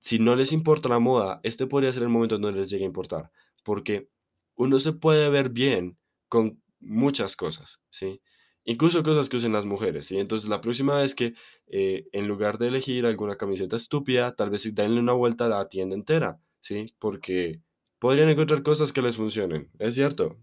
si 0.00 0.18
no 0.18 0.36
les 0.36 0.52
importa 0.52 0.88
la 0.88 0.98
moda, 0.98 1.40
este 1.42 1.66
podría 1.66 1.92
ser 1.92 2.04
el 2.04 2.10
momento 2.10 2.38
donde 2.38 2.60
les 2.60 2.70
llegue 2.70 2.84
a 2.84 2.86
importar, 2.86 3.30
porque 3.64 4.08
uno 4.54 4.78
se 4.78 4.92
puede 4.92 5.30
ver 5.30 5.48
bien 5.50 5.98
con 6.28 6.62
muchas 6.80 7.36
cosas, 7.36 7.80
¿sí? 7.90 8.20
Incluso 8.64 9.02
cosas 9.02 9.28
que 9.28 9.36
usen 9.36 9.52
las 9.52 9.66
mujeres, 9.66 10.06
¿sí? 10.06 10.18
Entonces, 10.18 10.48
la 10.48 10.60
próxima 10.62 10.98
vez 10.98 11.14
que 11.14 11.34
eh, 11.66 12.06
en 12.12 12.26
lugar 12.26 12.58
de 12.58 12.68
elegir 12.68 13.04
alguna 13.04 13.36
camiseta 13.36 13.76
estúpida, 13.76 14.34
tal 14.34 14.50
vez 14.50 14.74
denle 14.74 15.00
una 15.00 15.12
vuelta 15.12 15.46
a 15.46 15.48
la 15.48 15.68
tienda 15.68 15.94
entera, 15.94 16.40
¿sí? 16.62 16.94
Porque 16.98 17.60
podrían 17.98 18.30
encontrar 18.30 18.62
cosas 18.62 18.92
que 18.92 19.02
les 19.02 19.16
funcionen, 19.16 19.70
es 19.78 19.94
cierto. 19.94 20.38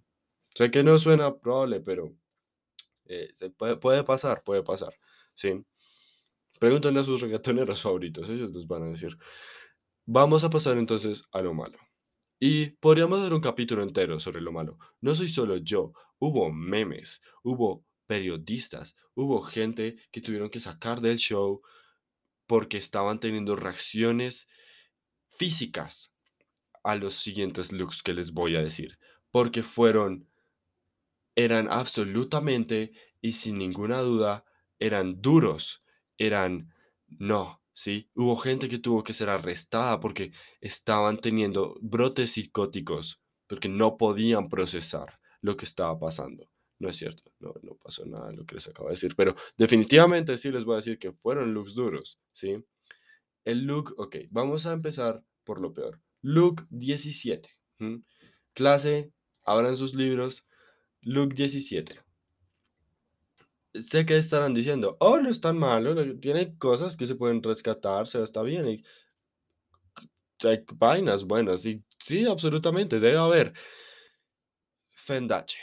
Sé 0.53 0.69
que 0.69 0.83
no 0.83 0.99
suena 0.99 1.35
probable, 1.35 1.79
pero 1.79 2.13
eh, 3.05 3.33
puede 3.79 4.03
pasar, 4.03 4.43
puede 4.43 4.61
pasar, 4.63 4.93
¿sí? 5.33 5.65
Pregúntenle 6.59 6.99
a 6.99 7.03
sus 7.03 7.21
reggaetoneros 7.21 7.81
favoritos, 7.81 8.29
ellos 8.29 8.51
les 8.51 8.67
van 8.67 8.83
a 8.83 8.89
decir. 8.89 9.17
Vamos 10.05 10.43
a 10.43 10.49
pasar 10.49 10.77
entonces 10.77 11.25
a 11.31 11.41
lo 11.41 11.55
malo. 11.55 11.77
Y 12.39 12.71
podríamos 12.71 13.19
hacer 13.19 13.33
un 13.33 13.41
capítulo 13.41 13.81
entero 13.83 14.19
sobre 14.19 14.41
lo 14.41 14.51
malo. 14.51 14.77
No 14.99 15.15
soy 15.15 15.27
solo 15.27 15.57
yo, 15.57 15.93
hubo 16.19 16.51
memes, 16.51 17.21
hubo 17.43 17.83
periodistas, 18.11 18.93
hubo 19.15 19.41
gente 19.41 19.95
que 20.11 20.19
tuvieron 20.19 20.49
que 20.49 20.59
sacar 20.59 20.99
del 20.99 21.17
show 21.17 21.61
porque 22.45 22.77
estaban 22.77 23.21
teniendo 23.21 23.55
reacciones 23.55 24.49
físicas 25.37 26.11
a 26.83 26.95
los 26.95 27.13
siguientes 27.13 27.71
looks 27.71 28.03
que 28.03 28.13
les 28.13 28.33
voy 28.33 28.57
a 28.57 28.61
decir. 28.61 28.99
Porque 29.31 29.63
fueron, 29.63 30.27
eran 31.35 31.69
absolutamente 31.71 32.91
y 33.21 33.31
sin 33.31 33.57
ninguna 33.57 34.01
duda, 34.01 34.43
eran 34.77 35.21
duros, 35.21 35.81
eran, 36.17 36.73
no, 37.07 37.61
¿sí? 37.71 38.09
Hubo 38.13 38.35
gente 38.35 38.67
que 38.67 38.79
tuvo 38.79 39.05
que 39.05 39.13
ser 39.13 39.29
arrestada 39.29 40.01
porque 40.01 40.33
estaban 40.59 41.17
teniendo 41.21 41.77
brotes 41.79 42.33
psicóticos, 42.33 43.21
porque 43.47 43.69
no 43.69 43.95
podían 43.95 44.49
procesar 44.49 45.17
lo 45.39 45.55
que 45.55 45.63
estaba 45.63 45.97
pasando. 45.97 46.50
No 46.81 46.89
es 46.89 46.97
cierto, 46.97 47.31
no, 47.39 47.53
no 47.61 47.75
pasó 47.75 48.03
nada 48.07 48.31
lo 48.31 48.43
que 48.43 48.55
les 48.55 48.67
acabo 48.67 48.89
de 48.89 48.95
decir, 48.95 49.15
pero 49.15 49.35
definitivamente 49.55 50.35
sí 50.35 50.49
les 50.49 50.65
voy 50.65 50.73
a 50.73 50.75
decir 50.77 50.97
que 50.97 51.11
fueron 51.11 51.53
looks 51.53 51.75
duros, 51.75 52.17
¿sí? 52.33 52.65
El 53.45 53.65
look, 53.65 53.93
ok, 53.97 54.15
vamos 54.31 54.65
a 54.65 54.73
empezar 54.73 55.23
por 55.43 55.61
lo 55.61 55.73
peor. 55.73 56.01
Look 56.23 56.65
17. 56.71 57.47
¿m? 57.77 58.01
Clase, 58.55 59.11
abran 59.45 59.77
sus 59.77 59.93
libros. 59.93 60.47
Look 61.01 61.35
17. 61.35 61.99
Sé 63.75 64.05
que 64.07 64.17
estarán 64.17 64.55
diciendo, 64.55 64.97
oh, 64.99 65.19
no 65.19 65.29
es 65.29 65.39
tan 65.39 65.59
malo, 65.59 65.95
tiene 66.19 66.57
cosas 66.57 66.97
que 66.97 67.05
se 67.05 67.15
pueden 67.15 67.43
rescatar, 67.43 68.07
se 68.07 68.23
está 68.23 68.41
bien, 68.41 68.65
hay 68.65 68.83
vainas 70.73 71.25
buenas, 71.25 71.63
y 71.67 71.83
sí, 71.99 72.25
absolutamente, 72.25 72.99
debe 72.99 73.19
haber. 73.19 73.53
Fendache, 75.05 75.59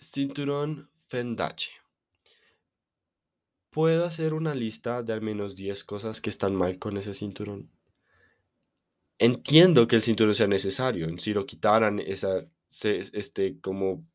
cinturón 0.00 0.90
Fendache. 1.08 1.70
¿Puedo 3.70 4.04
hacer 4.04 4.34
una 4.34 4.54
lista 4.54 5.02
de 5.02 5.12
al 5.12 5.20
menos 5.20 5.54
10 5.56 5.84
cosas 5.84 6.20
que 6.20 6.30
están 6.30 6.54
mal 6.54 6.78
con 6.78 6.96
ese 6.96 7.14
cinturón? 7.14 7.70
Entiendo 9.18 9.86
que 9.88 9.96
el 9.96 10.02
cinturón 10.02 10.34
sea 10.34 10.46
necesario, 10.46 11.06
si 11.18 11.34
lo 11.34 11.44
quitaran, 11.44 11.98
esa, 11.98 12.46
este, 12.82 13.60
como 13.60 14.06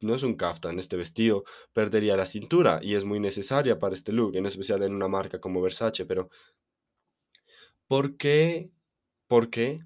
no 0.00 0.14
es 0.14 0.22
un 0.22 0.34
kaftan, 0.34 0.78
este 0.78 0.96
vestido 0.96 1.44
perdería 1.72 2.16
la 2.16 2.26
cintura 2.26 2.80
y 2.82 2.94
es 2.94 3.04
muy 3.04 3.20
necesaria 3.20 3.78
para 3.78 3.94
este 3.94 4.12
look, 4.12 4.34
en 4.36 4.46
especial 4.46 4.82
en 4.82 4.94
una 4.94 5.08
marca 5.08 5.40
como 5.40 5.62
Versace, 5.62 6.06
pero 6.06 6.30
¿por 7.86 8.16
qué? 8.16 8.70
¿Por 9.28 9.50
qué? 9.50 9.84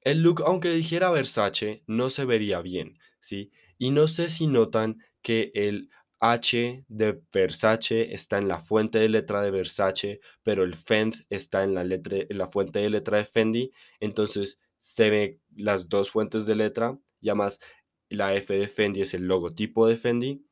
El 0.00 0.22
look, 0.22 0.42
aunque 0.44 0.70
dijera 0.70 1.10
Versace, 1.10 1.84
no 1.86 2.10
se 2.10 2.24
vería 2.24 2.60
bien, 2.60 2.98
¿sí? 3.26 3.50
Y 3.78 3.90
no 3.90 4.06
sé 4.06 4.28
si 4.30 4.46
notan 4.46 5.02
que 5.20 5.50
el 5.54 5.90
H 6.20 6.84
de 6.88 7.20
Versace 7.32 8.14
está 8.14 8.38
en 8.38 8.48
la 8.48 8.60
fuente 8.60 8.98
de 8.98 9.08
letra 9.08 9.42
de 9.42 9.50
Versace, 9.50 10.20
pero 10.42 10.62
el 10.62 10.76
Fend 10.76 11.14
está 11.28 11.64
en 11.64 11.74
la, 11.74 11.82
en 11.82 12.38
la 12.38 12.48
fuente 12.48 12.78
de 12.78 12.90
letra 12.90 13.18
de 13.18 13.24
Fendi, 13.26 13.72
entonces 14.00 14.60
se 14.80 15.10
ve 15.10 15.40
las 15.54 15.88
dos 15.88 16.10
fuentes 16.10 16.46
de 16.46 16.54
letra, 16.54 16.98
y 17.20 17.28
además 17.28 17.58
la 18.08 18.34
F 18.34 18.54
de 18.54 18.68
Fendi 18.68 19.02
es 19.02 19.12
el 19.14 19.26
logotipo 19.26 19.88
de 19.88 19.96
Fendi, 19.96 20.46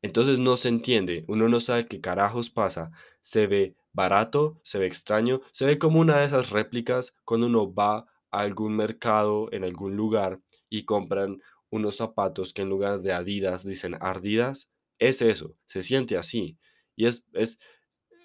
entonces 0.00 0.38
no 0.38 0.56
se 0.56 0.68
entiende, 0.68 1.24
uno 1.28 1.48
no 1.48 1.60
sabe 1.60 1.86
qué 1.86 2.00
carajos 2.00 2.50
pasa. 2.50 2.92
Se 3.22 3.46
ve 3.46 3.74
barato, 3.92 4.60
se 4.62 4.78
ve 4.78 4.86
extraño, 4.86 5.40
se 5.52 5.66
ve 5.66 5.78
como 5.78 6.00
una 6.00 6.18
de 6.18 6.26
esas 6.26 6.50
réplicas 6.50 7.14
cuando 7.24 7.48
uno 7.48 7.74
va 7.74 8.06
a 8.30 8.40
algún 8.40 8.76
mercado 8.76 9.48
en 9.52 9.64
algún 9.64 9.96
lugar 9.96 10.40
y 10.70 10.84
compran 10.84 11.42
unos 11.70 11.96
zapatos 11.96 12.52
que 12.52 12.62
en 12.62 12.68
lugar 12.68 13.00
de 13.00 13.12
Adidas 13.12 13.64
dicen 13.64 13.96
Ardidas. 14.00 14.68
Es 14.98 15.22
eso, 15.22 15.54
se 15.66 15.82
siente 15.82 16.16
así. 16.16 16.58
Y 16.96 17.06
es, 17.06 17.24
es, 17.32 17.58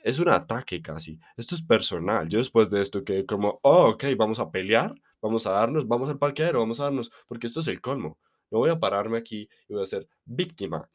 es 0.03 0.19
un 0.19 0.29
ataque 0.29 0.81
casi. 0.81 1.19
Esto 1.38 1.55
es 1.55 1.62
personal. 1.62 2.27
Yo 2.27 2.39
después 2.39 2.69
de 2.69 2.81
esto 2.81 3.03
que 3.03 3.25
como, 3.25 3.59
oh, 3.63 3.89
ok, 3.91 4.05
vamos 4.17 4.39
a 4.39 4.50
pelear, 4.50 4.93
vamos 5.21 5.45
a 5.47 5.51
darnos, 5.51 5.88
vamos 5.88 6.09
al 6.09 6.17
parqueadero, 6.17 6.59
vamos 6.59 6.79
a 6.79 6.85
darnos, 6.85 7.12
porque 7.27 7.47
esto 7.47 7.59
es 7.59 7.67
el 7.67 7.81
colmo. 7.81 8.19
No 8.51 8.59
voy 8.59 8.69
a 8.69 8.79
pararme 8.79 9.17
aquí 9.17 9.47
y 9.67 9.73
voy 9.73 9.83
a 9.83 9.88
ser 9.88 10.07
víctima 10.25 10.89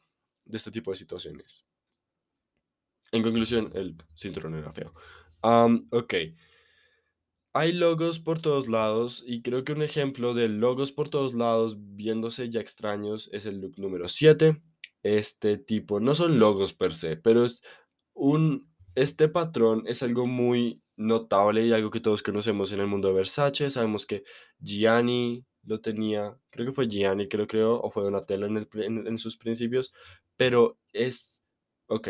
de 0.45 0.57
este 0.57 0.71
tipo 0.71 0.91
de 0.91 0.97
situaciones. 0.97 1.65
En 3.11 3.23
conclusión, 3.23 3.71
el 3.73 3.95
cinturón 4.15 4.55
era 4.55 4.71
feo. 4.71 4.93
Am, 5.41 5.87
ok. 5.91 6.13
Hay 7.53 7.71
logos 7.71 8.19
por 8.19 8.41
todos 8.41 8.67
lados 8.67 9.23
y 9.25 9.41
creo 9.41 9.63
que 9.63 9.73
un 9.73 9.81
ejemplo 9.81 10.33
de 10.35 10.47
logos 10.47 10.91
por 10.91 11.09
todos 11.09 11.33
lados 11.33 11.75
viéndose 11.79 12.49
ya 12.49 12.61
extraños 12.61 13.29
es 13.33 13.45
el 13.45 13.59
look 13.59 13.73
número 13.77 14.07
7. 14.07 14.61
Este 15.01 15.57
tipo, 15.57 15.99
no 15.99 16.13
son 16.13 16.37
logos 16.37 16.73
per 16.73 16.93
se, 16.93 17.17
pero 17.17 17.45
es 17.45 17.63
un, 18.13 18.69
este 18.95 19.29
patrón 19.29 19.83
es 19.87 20.03
algo 20.03 20.27
muy 20.27 20.81
notable 20.95 21.65
y 21.65 21.71
algo 21.73 21.89
que 21.89 22.01
todos 22.01 22.21
conocemos 22.21 22.71
en 22.71 22.81
el 22.81 22.87
mundo 22.87 23.07
de 23.07 23.15
Versace. 23.15 23.71
Sabemos 23.71 24.05
que 24.05 24.23
Gianni 24.59 25.43
lo 25.63 25.81
tenía, 25.81 26.37
creo 26.51 26.67
que 26.67 26.73
fue 26.73 26.87
Gianni 26.87 27.27
que 27.27 27.37
lo 27.37 27.47
creó 27.47 27.81
o 27.81 27.89
fue 27.89 28.03
Donatello 28.03 28.45
en, 28.45 29.07
el 29.07 29.19
sus 29.19 29.37
principios, 29.37 29.93
pero 30.37 30.77
es, 30.93 31.41
ok, 31.87 32.09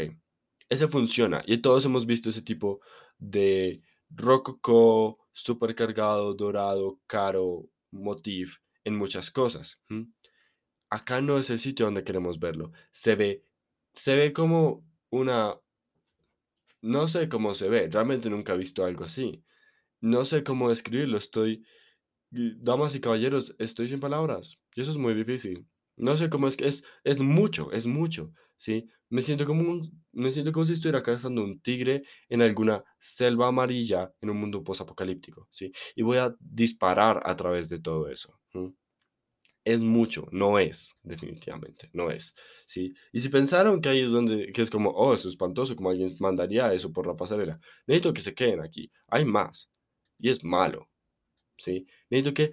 ese 0.70 0.88
funciona 0.88 1.44
y 1.46 1.60
todos 1.60 1.86
hemos 1.86 2.06
visto 2.06 2.30
ese 2.30 2.42
tipo 2.42 2.82
de 3.18 3.82
rococó, 4.10 5.20
supercargado, 5.44 6.34
dorado, 6.34 7.00
caro, 7.08 7.70
motif 7.92 8.58
en 8.84 8.96
muchas 8.96 9.32
cosas. 9.32 9.80
Acá 10.90 11.22
no 11.22 11.38
es 11.38 11.50
el 11.50 11.60
sitio 11.60 11.86
donde 11.86 12.04
queremos 12.04 12.40
verlo. 12.40 12.72
Se 12.92 13.16
ve, 13.16 13.44
se 13.94 14.16
ve 14.16 14.34
como 14.34 14.86
una, 15.10 15.56
no 16.82 17.08
sé 17.08 17.30
cómo 17.30 17.54
se 17.54 17.70
ve, 17.70 17.90
realmente 17.90 18.30
nunca 18.30 18.54
he 18.54 18.58
visto 18.58 18.84
algo 18.84 19.04
así. 19.04 19.44
No 20.02 20.26
sé 20.26 20.44
cómo 20.44 20.70
describirlo, 20.70 21.18
estoy, 21.18 21.66
damas 22.32 22.96
y 22.96 23.02
caballeros, 23.02 23.56
estoy 23.60 23.90
sin 23.90 24.00
palabras. 24.00 24.58
Y 24.76 24.82
eso 24.82 24.92
es 24.92 24.98
muy 24.98 25.14
difícil. 25.14 25.68
No 25.98 26.16
sé 26.16 26.30
cómo 26.30 26.48
es 26.48 26.56
que 26.56 26.68
es, 26.68 26.84
es 27.04 27.20
mucho, 27.20 27.72
es 27.72 27.86
mucho, 27.86 28.32
¿sí? 28.56 28.90
Me 29.10 29.22
siento 29.22 29.46
como 29.46 29.70
un, 29.70 30.04
me 30.12 30.32
siento 30.32 30.52
como 30.52 30.66
si 30.66 30.74
estuviera 30.74 31.04
cazando 31.04 31.44
un 31.44 31.60
tigre 31.62 32.04
en 32.30 32.42
alguna 32.42 32.84
selva 33.00 33.48
amarilla 33.48 34.12
en 34.22 34.30
un 34.30 34.38
mundo 34.38 34.64
posapocalíptico, 34.64 35.48
¿sí? 35.52 35.72
Y 35.96 36.04
voy 36.04 36.18
a 36.18 36.36
disparar 36.40 37.22
a 37.26 37.36
través 37.36 37.70
de 37.70 37.80
todo 37.80 38.10
eso. 38.10 38.40
Es 39.64 39.80
mucho, 39.80 40.28
no 40.32 40.58
es, 40.60 40.96
definitivamente, 41.04 41.90
no 41.94 42.10
es, 42.10 42.34
¿sí? 42.66 42.94
Y 43.12 43.22
si 43.22 43.30
pensaron 43.30 43.82
que 43.82 43.90
ahí 43.90 44.02
es 44.02 44.12
donde, 44.12 44.52
que 44.52 44.62
es 44.62 44.70
como, 44.70 44.90
oh, 44.92 45.14
es 45.14 45.26
espantoso, 45.26 45.76
como 45.76 45.90
alguien 45.90 46.16
mandaría 46.20 46.74
eso 46.74 46.92
por 46.92 47.06
la 47.06 47.16
pasarela, 47.16 47.60
necesito 47.86 48.14
que 48.14 48.22
se 48.22 48.34
queden 48.34 48.62
aquí, 48.62 48.92
hay 49.08 49.26
más, 49.26 49.70
y 50.18 50.30
es 50.30 50.44
malo. 50.44 50.88
¿sí? 51.60 51.88
Necesito 52.10 52.34
que, 52.34 52.52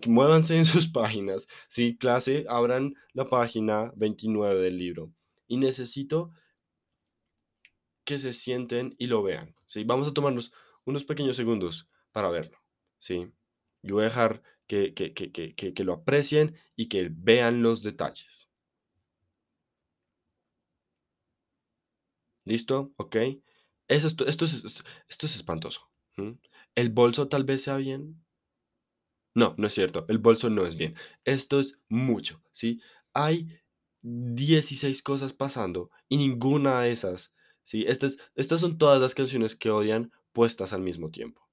que 0.00 0.10
muévanse 0.10 0.56
en 0.56 0.64
sus 0.66 0.88
páginas, 0.92 1.46
¿sí? 1.68 1.96
Clase, 1.96 2.44
abran 2.48 2.94
la 3.14 3.28
página 3.28 3.92
29 3.96 4.60
del 4.60 4.78
libro. 4.78 5.12
Y 5.46 5.56
necesito 5.56 6.32
que 8.04 8.18
se 8.18 8.32
sienten 8.32 8.94
y 8.98 9.06
lo 9.06 9.22
vean, 9.22 9.54
¿sí? 9.66 9.84
Vamos 9.84 10.08
a 10.08 10.14
tomarnos 10.14 10.52
unos 10.84 11.04
pequeños 11.04 11.36
segundos 11.36 11.88
para 12.12 12.30
verlo, 12.30 12.58
¿sí? 12.98 13.28
Yo 13.82 13.96
voy 13.96 14.04
a 14.04 14.08
dejar 14.08 14.42
que, 14.66 14.94
que, 14.94 15.12
que, 15.12 15.54
que, 15.54 15.84
lo 15.84 15.92
aprecien 15.94 16.56
y 16.76 16.88
que 16.88 17.08
vean 17.12 17.62
los 17.62 17.82
detalles. 17.82 18.48
¿Listo? 22.44 22.92
¿Ok? 22.96 23.16
Eso, 23.88 24.06
esto, 24.06 24.26
esto, 24.26 24.44
es, 24.44 24.84
esto 25.08 25.26
es 25.26 25.36
espantoso. 25.36 25.90
El 26.74 26.90
bolso 26.90 27.28
tal 27.28 27.44
vez 27.44 27.62
sea 27.62 27.76
bien, 27.76 28.22
No, 29.34 29.54
no 29.58 29.66
es 29.66 29.74
cierto. 29.74 30.04
El 30.08 30.18
bolso 30.18 30.50
no 30.50 30.66
es 30.66 30.76
bien. 30.76 30.94
Esto 31.24 31.60
es 31.60 31.78
mucho, 31.88 32.42
¿sí? 32.52 32.80
Hay 33.14 33.48
16 34.02 35.02
cosas 35.02 35.32
pasando 35.32 35.90
y 36.08 36.16
ninguna 36.16 36.80
de 36.80 36.92
esas, 36.92 37.32
¿sí? 37.64 37.84
Estas, 37.86 38.16
estas 38.34 38.60
son 38.60 38.78
todas 38.78 39.00
las 39.00 39.14
canciones 39.14 39.56
que 39.56 39.70
odian 39.70 40.12
puestas 40.32 40.72
al 40.72 40.82
mismo 40.82 41.10
tiempo. 41.10 41.48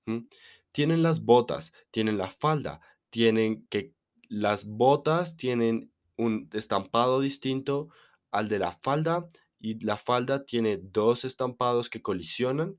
Tienen 0.71 1.03
las 1.03 1.23
botas, 1.23 1.73
tienen 1.91 2.17
la 2.17 2.29
falda, 2.29 2.81
tienen 3.09 3.67
que 3.69 3.93
las 4.27 4.65
botas 4.65 5.37
tienen 5.37 5.91
un 6.17 6.49
estampado 6.53 7.19
distinto 7.19 7.89
al 8.31 8.47
de 8.47 8.59
la 8.59 8.73
falda 8.73 9.27
y 9.59 9.83
la 9.83 9.97
falda 9.97 10.45
tiene 10.45 10.77
dos 10.81 11.25
estampados 11.25 11.89
que 11.89 12.01
colisionan 12.01 12.77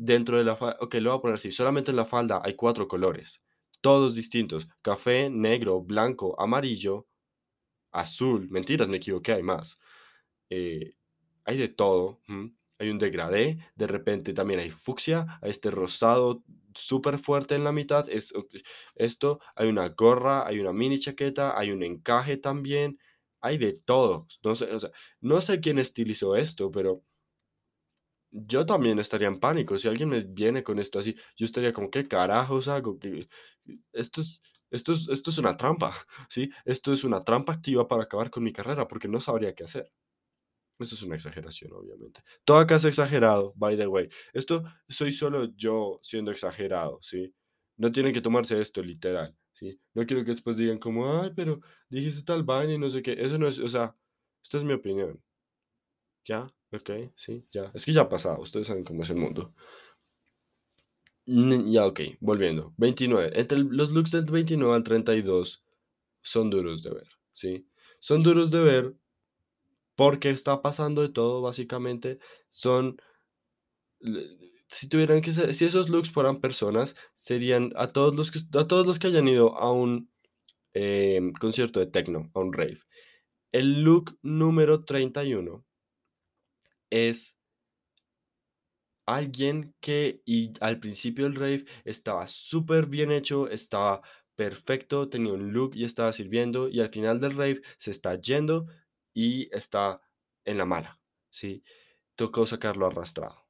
Dentro 0.00 0.38
de 0.38 0.44
la 0.44 0.54
falda, 0.54 0.76
ok, 0.80 0.94
lo 0.94 1.10
voy 1.10 1.18
a 1.18 1.22
poner 1.22 1.34
así, 1.34 1.50
solamente 1.50 1.90
en 1.90 1.96
la 1.96 2.06
falda 2.06 2.40
hay 2.44 2.54
cuatro 2.54 2.86
colores, 2.86 3.42
todos 3.80 4.14
distintos, 4.14 4.68
café, 4.80 5.28
negro, 5.28 5.80
blanco, 5.82 6.40
amarillo, 6.40 7.07
azul, 7.92 8.48
mentiras, 8.50 8.88
me 8.88 8.98
equivoqué, 8.98 9.32
hay 9.32 9.42
más. 9.42 9.78
Eh, 10.50 10.94
hay 11.44 11.58
de 11.58 11.68
todo. 11.68 12.20
Hay 12.78 12.90
un 12.90 12.98
degradé, 12.98 13.58
de 13.74 13.86
repente 13.88 14.32
también 14.34 14.60
hay 14.60 14.70
fucsia, 14.70 15.38
hay 15.42 15.50
este 15.50 15.70
rosado 15.70 16.44
súper 16.74 17.18
fuerte 17.18 17.56
en 17.56 17.64
la 17.64 17.72
mitad, 17.72 18.08
es, 18.08 18.32
esto, 18.94 19.40
hay 19.56 19.68
una 19.68 19.88
gorra, 19.90 20.46
hay 20.46 20.60
una 20.60 20.72
mini 20.72 20.98
chaqueta, 21.00 21.58
hay 21.58 21.72
un 21.72 21.82
encaje 21.82 22.36
también, 22.36 22.98
hay 23.40 23.58
de 23.58 23.74
todo. 23.84 24.28
No 24.44 24.54
sé, 24.54 24.68
no 25.20 25.40
sé 25.40 25.60
quién 25.60 25.78
estilizó 25.80 26.36
esto, 26.36 26.70
pero 26.70 27.02
yo 28.30 28.66
también 28.66 28.98
estaría 28.98 29.28
en 29.28 29.40
pánico. 29.40 29.78
Si 29.78 29.88
alguien 29.88 30.08
me 30.10 30.20
viene 30.20 30.62
con 30.62 30.78
esto 30.78 30.98
así, 30.98 31.16
yo 31.36 31.46
estaría 31.46 31.72
como, 31.72 31.90
¿qué 31.90 32.06
carajos 32.08 32.68
hago? 32.68 32.98
¿Qué- 32.98 33.28
Esto 33.92 34.20
es, 34.22 34.42
esto 34.70 34.92
es, 34.92 35.08
esto 35.08 35.30
es 35.30 35.38
una 35.38 35.56
trampa, 35.56 35.94
¿sí? 36.28 36.50
Esto 36.64 36.92
es 36.92 37.04
una 37.04 37.24
trampa 37.24 37.52
activa 37.54 37.88
para 37.88 38.04
acabar 38.04 38.30
con 38.30 38.42
mi 38.44 38.52
carrera 38.52 38.86
porque 38.88 39.08
no 39.08 39.20
sabría 39.20 39.54
qué 39.54 39.64
hacer. 39.64 39.92
Eso 40.78 40.94
es 40.94 41.02
una 41.02 41.16
exageración, 41.16 41.72
obviamente. 41.72 42.22
Todo 42.44 42.58
acá 42.58 42.76
es 42.76 42.84
exagerado, 42.84 43.52
by 43.56 43.76
the 43.76 43.86
way. 43.88 44.08
Esto 44.32 44.62
soy 44.88 45.12
solo 45.12 45.46
yo 45.56 45.98
siendo 46.02 46.30
exagerado, 46.30 47.00
¿sí? 47.02 47.34
No 47.76 47.90
tienen 47.90 48.12
que 48.12 48.20
tomarse 48.20 48.60
esto 48.60 48.80
literal, 48.82 49.36
¿sí? 49.52 49.80
No 49.94 50.06
quiero 50.06 50.24
que 50.24 50.30
después 50.30 50.56
digan 50.56 50.78
como, 50.78 51.20
ay, 51.20 51.32
pero 51.34 51.60
dijiste 51.88 52.22
tal 52.22 52.44
vaina 52.44 52.74
y 52.74 52.78
no 52.78 52.90
sé 52.90 53.02
qué. 53.02 53.12
Eso 53.12 53.38
no 53.38 53.48
es, 53.48 53.58
o 53.58 53.68
sea, 53.68 53.96
esta 54.42 54.58
es 54.58 54.64
mi 54.64 54.72
opinión. 54.72 55.20
¿Ya? 56.24 56.52
Ok, 56.72 56.90
sí, 57.16 57.46
ya. 57.50 57.70
Es 57.74 57.84
que 57.84 57.92
ya 57.92 58.02
ha 58.02 58.08
pasado, 58.08 58.40
ustedes 58.40 58.66
saben 58.66 58.84
cómo 58.84 59.02
es 59.02 59.10
el 59.10 59.16
mundo. 59.16 59.54
Ya, 61.30 61.86
ok, 61.86 62.00
volviendo. 62.20 62.72
29. 62.78 63.38
Entre 63.38 63.58
los 63.58 63.90
looks 63.90 64.12
del 64.12 64.24
29 64.24 64.74
al 64.74 64.82
32 64.82 65.62
son 66.22 66.48
duros 66.48 66.82
de 66.82 66.90
ver, 66.90 67.08
¿sí? 67.34 67.68
Son 68.00 68.22
duros 68.22 68.50
de 68.50 68.60
ver 68.62 68.94
porque 69.94 70.30
está 70.30 70.62
pasando 70.62 71.02
de 71.02 71.10
todo, 71.10 71.42
básicamente. 71.42 72.18
Son, 72.48 72.96
si 74.68 74.88
tuvieran 74.88 75.20
que 75.20 75.34
si 75.34 75.64
esos 75.66 75.90
looks 75.90 76.10
fueran 76.10 76.40
personas, 76.40 76.96
serían 77.16 77.72
a 77.76 77.92
todos 77.92 78.14
los 78.14 78.30
que, 78.30 78.38
a 78.58 78.66
todos 78.66 78.86
los 78.86 78.98
que 78.98 79.08
hayan 79.08 79.28
ido 79.28 79.54
a 79.58 79.70
un 79.70 80.10
em, 80.72 81.32
concierto 81.34 81.78
de 81.80 81.88
techno, 81.88 82.30
a 82.32 82.40
un 82.40 82.54
rave. 82.54 82.80
El 83.52 83.82
look 83.82 84.18
número 84.22 84.84
31 84.86 85.62
es 86.90 87.37
Alguien 89.08 89.74
que 89.80 90.20
y 90.26 90.52
al 90.60 90.80
principio 90.80 91.24
del 91.24 91.34
rave 91.34 91.64
estaba 91.84 92.28
súper 92.28 92.84
bien 92.84 93.10
hecho, 93.10 93.48
estaba 93.48 94.02
perfecto, 94.36 95.08
tenía 95.08 95.32
un 95.32 95.52
look 95.54 95.74
y 95.74 95.84
estaba 95.84 96.12
sirviendo, 96.12 96.68
y 96.68 96.80
al 96.80 96.90
final 96.90 97.18
del 97.18 97.34
rave 97.34 97.62
se 97.78 97.90
está 97.90 98.20
yendo 98.20 98.66
y 99.14 99.48
está 99.56 100.02
en 100.44 100.58
la 100.58 100.66
mala, 100.66 101.00
¿sí? 101.30 101.64
Tocó 102.16 102.44
sacarlo 102.44 102.86
arrastrado. 102.86 103.46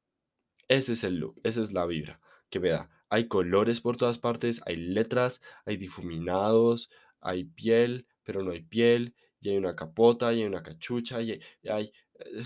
Ese 0.69 0.93
es 0.93 1.03
el 1.03 1.17
look, 1.17 1.41
esa 1.43 1.65
es 1.65 1.73
la 1.73 1.87
vibra 1.87 2.21
que 2.51 2.61
me 2.61 2.69
da. 2.69 2.89
Hay 3.09 3.27
colores 3.27 3.81
por 3.81 3.97
todas 3.97 4.19
partes, 4.19 4.61
hay 4.65 4.77
letras, 4.77 5.43
hay 5.67 5.77
difuminados, 5.77 6.89
hay 7.21 7.45
piel, 7.45 8.07
pero 8.23 8.45
no 8.45 8.53
hay 8.53 8.63
piel, 8.63 9.17
y 9.41 9.49
hay 9.51 9.57
una 9.57 9.75
capota, 9.75 10.33
y 10.33 10.43
hay 10.43 10.47
una 10.47 10.63
cachucha, 10.63 11.21
y 11.21 11.41
hay, 11.69 11.93
eh, 12.21 12.45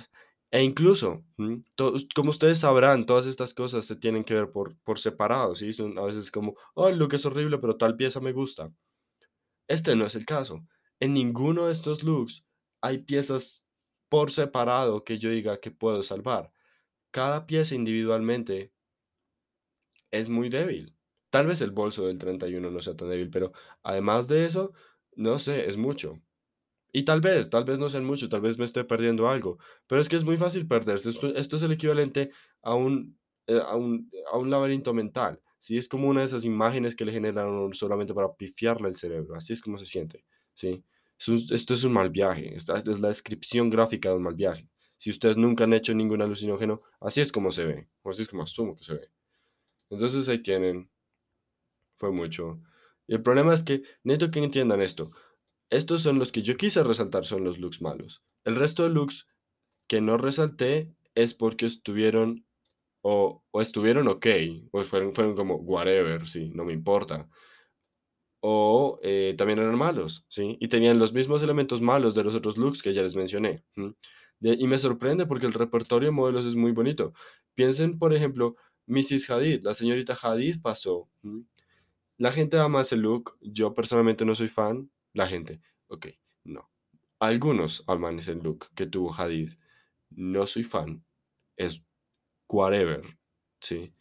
e 0.52 0.62
incluso, 0.62 1.24
¿m? 1.38 1.64
to- 1.76 1.94
como 2.14 2.30
ustedes 2.30 2.60
sabrán, 2.60 3.06
todas 3.06 3.26
estas 3.26 3.54
cosas 3.54 3.86
se 3.86 3.96
tienen 3.96 4.24
que 4.24 4.34
ver 4.34 4.52
por, 4.52 4.76
por 4.84 4.98
separado, 5.00 5.54
a 5.54 6.06
veces 6.06 6.30
como, 6.30 6.54
oh, 6.74 6.88
el 6.88 6.98
look 6.98 7.14
es 7.14 7.26
horrible, 7.26 7.58
pero 7.58 7.76
tal 7.78 7.96
pieza 7.96 8.20
me 8.20 8.32
gusta. 8.32 8.72
Este 9.68 9.96
no 9.96 10.06
es 10.06 10.14
el 10.14 10.26
caso. 10.26 10.66
En 11.00 11.14
ninguno 11.14 11.66
de 11.66 11.72
estos 11.72 12.04
looks 12.04 12.44
hay 12.80 12.98
piezas 12.98 13.64
por 14.08 14.30
separado 14.30 15.04
que 15.04 15.18
yo 15.18 15.30
diga 15.30 15.60
que 15.60 15.70
puedo 15.72 16.02
salvar. 16.04 16.52
Cada 17.12 17.46
pieza 17.46 17.74
individualmente 17.76 18.72
es 20.12 20.28
muy 20.28 20.48
débil. 20.48 20.94
Tal 21.30 21.46
vez 21.46 21.60
el 21.60 21.70
bolso 21.72 22.06
del 22.06 22.18
31 22.18 22.70
no 22.70 22.80
sea 22.80 22.96
tan 22.96 23.08
débil, 23.08 23.30
pero 23.30 23.52
además 23.82 24.28
de 24.28 24.44
eso, 24.46 24.72
no 25.16 25.38
sé, 25.38 25.68
es 25.68 25.76
mucho. 25.76 26.20
Y 26.92 27.04
tal 27.04 27.20
vez, 27.20 27.48
tal 27.48 27.64
vez 27.64 27.78
no 27.78 27.88
sean 27.88 28.04
mucho, 28.04 28.28
tal 28.28 28.42
vez 28.42 28.58
me 28.58 28.66
esté 28.66 28.84
perdiendo 28.84 29.28
algo, 29.28 29.58
pero 29.86 30.00
es 30.00 30.08
que 30.08 30.16
es 30.16 30.24
muy 30.24 30.36
fácil 30.36 30.68
perderse. 30.68 31.08
Esto, 31.10 31.56
es 31.56 31.62
el 31.62 31.72
equivalente 31.72 32.30
a 32.62 32.74
un, 32.74 33.18
eh, 33.46 33.60
a 33.64 33.76
un, 33.76 34.10
a 34.30 34.36
un 34.36 34.50
laberinto 34.50 34.92
mental. 34.92 35.40
¿sí? 35.58 35.78
Es 35.78 35.88
como 35.88 36.08
una 36.08 36.20
de 36.20 36.26
esas 36.26 36.44
imágenes 36.44 36.94
que 36.94 37.06
le 37.06 37.18
uno 37.18 37.72
solamente 37.72 38.12
para 38.12 38.34
pifiarle 38.34 38.88
el 38.88 38.96
cerebro. 38.96 39.36
Así 39.36 39.54
es 39.54 39.62
como 39.62 39.78
se 39.78 39.86
siente. 39.86 40.24
¿sí? 40.52 40.84
Esto 41.50 41.74
es 41.74 41.84
un 41.84 41.92
mal 41.92 42.10
viaje. 42.10 42.54
Esta 42.54 42.78
es 42.78 43.00
la 43.00 43.08
descripción 43.08 43.70
gráfica 43.70 44.10
de 44.10 44.16
un 44.16 44.24
mal 44.24 44.34
viaje. 44.34 44.68
Si 44.96 45.10
ustedes 45.10 45.36
nunca 45.36 45.64
han 45.64 45.72
hecho 45.72 45.94
ningún 45.94 46.22
alucinógeno, 46.22 46.82
así 47.00 47.20
es 47.20 47.32
como 47.32 47.50
se 47.50 47.64
ve, 47.64 47.88
o 48.02 48.10
así 48.10 48.22
es 48.22 48.28
como 48.28 48.42
asumo 48.42 48.76
que 48.76 48.84
se 48.84 48.94
ve. 48.94 49.08
Entonces 49.90 50.28
ahí 50.28 50.38
tienen, 50.42 50.88
fue 51.96 52.12
mucho. 52.12 52.60
Y 53.08 53.14
el 53.14 53.22
problema 53.22 53.52
es 53.54 53.62
que 53.62 53.82
necesito 54.04 54.30
que 54.30 54.38
entiendan 54.38 54.80
esto. 54.80 55.10
Estos 55.72 56.02
son 56.02 56.18
los 56.18 56.32
que 56.32 56.42
yo 56.42 56.58
quise 56.58 56.84
resaltar, 56.84 57.24
son 57.24 57.44
los 57.44 57.58
looks 57.58 57.80
malos. 57.80 58.22
El 58.44 58.56
resto 58.56 58.82
de 58.82 58.90
looks 58.90 59.26
que 59.88 60.02
no 60.02 60.18
resalté 60.18 60.94
es 61.14 61.32
porque 61.32 61.64
estuvieron 61.64 62.44
o, 63.00 63.42
estuvieron 63.54 64.06
ok, 64.06 64.26
o 64.70 64.84
fueron, 64.84 65.14
fueron 65.14 65.34
como 65.34 65.56
whatever, 65.56 66.28
sí, 66.28 66.50
no 66.54 66.66
me 66.66 66.74
importa. 66.74 67.26
O 68.40 68.98
eh, 69.02 69.34
también 69.38 69.60
eran 69.60 69.78
malos, 69.78 70.26
¿sí? 70.28 70.58
Y 70.60 70.68
tenían 70.68 70.98
los 70.98 71.14
mismos 71.14 71.42
elementos 71.42 71.80
malos 71.80 72.14
de 72.14 72.24
los 72.24 72.34
otros 72.34 72.58
looks 72.58 72.82
que 72.82 72.92
ya 72.92 73.00
les 73.02 73.16
mencioné. 73.16 73.64
y 74.42 74.66
me 74.66 74.78
sorprende 74.78 75.24
porque 75.24 75.46
el 75.46 75.54
repertorio 75.54 76.08
de 76.08 76.12
modelos 76.12 76.44
es 76.44 76.54
muy 76.54 76.72
bonito. 76.72 77.14
Piensen, 77.54 77.98
por 77.98 78.12
ejemplo, 78.12 78.56
Mrs. 78.88 79.30
Hadid, 79.30 79.62
la 79.62 79.72
señorita 79.72 80.18
Hadid 80.20 80.60
pasó. 80.60 81.08
La 82.18 82.30
gente 82.30 82.58
ama 82.58 82.82
ese 82.82 82.96
look, 82.96 83.38
yo 83.40 83.72
personalmente 83.72 84.26
no 84.26 84.34
soy 84.34 84.48
fan. 84.48 84.90
La 85.14 85.26
gente, 85.26 85.60
ok, 85.88 86.06
no. 86.44 86.70
Algunos 87.20 87.84
aman 87.86 88.18
ese 88.18 88.34
look 88.34 88.68
que 88.74 88.86
tuvo 88.86 89.12
Hadid. 89.12 89.52
No 90.10 90.46
soy 90.46 90.64
fan, 90.64 91.04
es 91.56 91.82
whatever, 92.48 93.02
¿sí? 93.60 93.94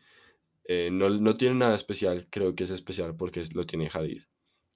Eh, 0.65 0.89
no, 0.91 1.09
no 1.09 1.35
tiene 1.37 1.55
nada 1.55 1.75
especial, 1.75 2.27
creo 2.29 2.55
que 2.55 2.63
es 2.63 2.71
especial 2.71 3.15
porque 3.15 3.43
lo 3.53 3.65
tiene 3.65 3.89
Hadid. 3.93 4.23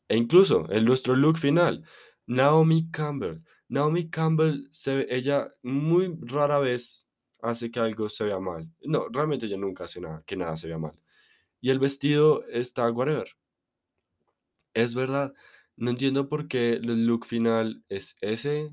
E 0.08 0.16
incluso 0.18 0.72
en 0.72 0.86
nuestro 0.86 1.16
look 1.16 1.38
final, 1.38 1.84
Naomi 2.28 2.90
Campbell. 2.92 3.44
Naomi 3.68 4.10
Campbell, 4.10 4.68
se, 4.72 5.08
ella 5.10 5.50
muy 5.64 6.16
rara 6.22 6.60
vez 6.60 7.08
hace 7.42 7.72
que 7.72 7.80
algo 7.80 8.10
se 8.10 8.24
vea 8.24 8.40
mal. 8.40 8.70
No, 8.82 9.08
realmente 9.10 9.46
ella 9.46 9.58
nunca 9.58 9.86
hace 9.86 10.02
nada, 10.02 10.24
que 10.26 10.36
nada 10.36 10.58
se 10.58 10.68
vea 10.68 10.78
mal. 10.78 11.00
Y 11.62 11.70
el 11.70 11.80
vestido 11.80 12.46
está 12.48 12.90
whatever. 12.92 13.28
Es 14.74 14.94
verdad, 14.94 15.34
no 15.78 15.92
entiendo 15.92 16.30
por 16.30 16.48
qué 16.48 16.74
el 16.74 17.06
look 17.06 17.26
final 17.26 17.84
es 17.90 18.16
ese. 18.22 18.72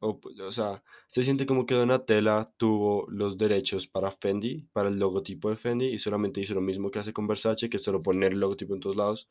O, 0.00 0.20
o, 0.44 0.52
sea, 0.52 0.82
se 1.08 1.22
siente 1.24 1.46
como 1.46 1.64
que 1.66 1.74
Donatella 1.74 2.50
tuvo 2.56 3.06
los 3.08 3.38
derechos 3.38 3.86
para 3.86 4.10
Fendi, 4.10 4.66
para 4.72 4.88
el 4.88 4.98
logotipo 4.98 5.48
de 5.50 5.56
Fendi, 5.56 5.86
y 5.86 5.98
solamente 5.98 6.40
hizo 6.40 6.54
lo 6.54 6.60
mismo 6.60 6.90
que 6.90 6.98
hace 6.98 7.12
con 7.12 7.26
Versace, 7.28 7.70
que 7.70 7.76
es 7.76 7.82
solo 7.84 8.02
poner 8.02 8.32
el 8.32 8.40
logotipo 8.40 8.74
en 8.74 8.80
todos 8.80 8.96
lados. 8.96 9.28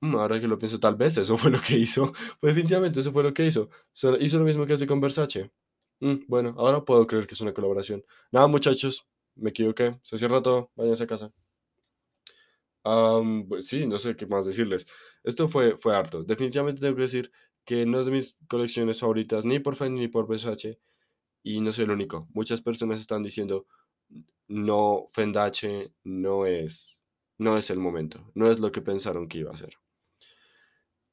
Mm, 0.00 0.16
ahora 0.16 0.38
que 0.40 0.46
lo 0.46 0.58
pienso, 0.58 0.78
tal 0.78 0.96
vez 0.96 1.16
eso 1.16 1.36
fue 1.38 1.50
lo 1.50 1.60
que 1.60 1.76
hizo. 1.78 2.12
Pues 2.40 2.54
definitivamente 2.54 3.00
eso 3.00 3.12
fue 3.12 3.22
lo 3.22 3.32
que 3.34 3.46
hizo. 3.46 3.70
Hizo 4.20 4.38
lo 4.38 4.44
mismo 4.44 4.66
que 4.66 4.74
hace 4.74 4.86
con 4.86 5.00
Versace. 5.00 5.50
Mm, 6.00 6.24
bueno, 6.28 6.54
ahora 6.58 6.84
puedo 6.84 7.06
creer 7.06 7.26
que 7.26 7.34
es 7.34 7.40
una 7.40 7.54
colaboración. 7.54 8.04
Nada, 8.30 8.46
muchachos, 8.46 9.06
me 9.36 9.50
equivoqué. 9.50 9.98
Se 10.02 10.18
cierra 10.18 10.42
todo. 10.42 10.70
Váyanse 10.76 11.04
a 11.04 11.06
casa. 11.06 11.32
pues 13.48 13.66
sí, 13.66 13.86
no 13.86 13.98
sé 13.98 14.16
qué 14.16 14.26
más 14.26 14.46
decirles. 14.46 14.86
Esto 15.24 15.48
fue, 15.48 15.76
fue 15.78 15.96
harto. 15.96 16.22
Definitivamente 16.22 16.80
tengo 16.80 16.96
que 16.96 17.02
decir 17.02 17.32
que 17.64 17.86
no 17.86 18.00
es 18.00 18.06
de 18.06 18.12
mis 18.12 18.36
colecciones 18.48 19.00
favoritas, 19.00 19.44
ni 19.44 19.58
por 19.58 19.74
Fendi 19.76 20.02
ni 20.02 20.08
por 20.08 20.28
Versace. 20.28 20.78
Y 21.42 21.60
no 21.60 21.72
soy 21.72 21.84
el 21.84 21.90
único. 21.90 22.28
Muchas 22.32 22.60
personas 22.60 23.00
están 23.00 23.22
diciendo, 23.22 23.66
no, 24.48 25.08
Fendache 25.12 25.92
no 26.04 26.46
es, 26.46 27.00
no 27.38 27.58
es 27.58 27.70
el 27.70 27.78
momento. 27.78 28.30
No 28.34 28.50
es 28.50 28.60
lo 28.60 28.70
que 28.70 28.82
pensaron 28.82 29.28
que 29.28 29.38
iba 29.38 29.52
a 29.52 29.56
ser. 29.56 29.74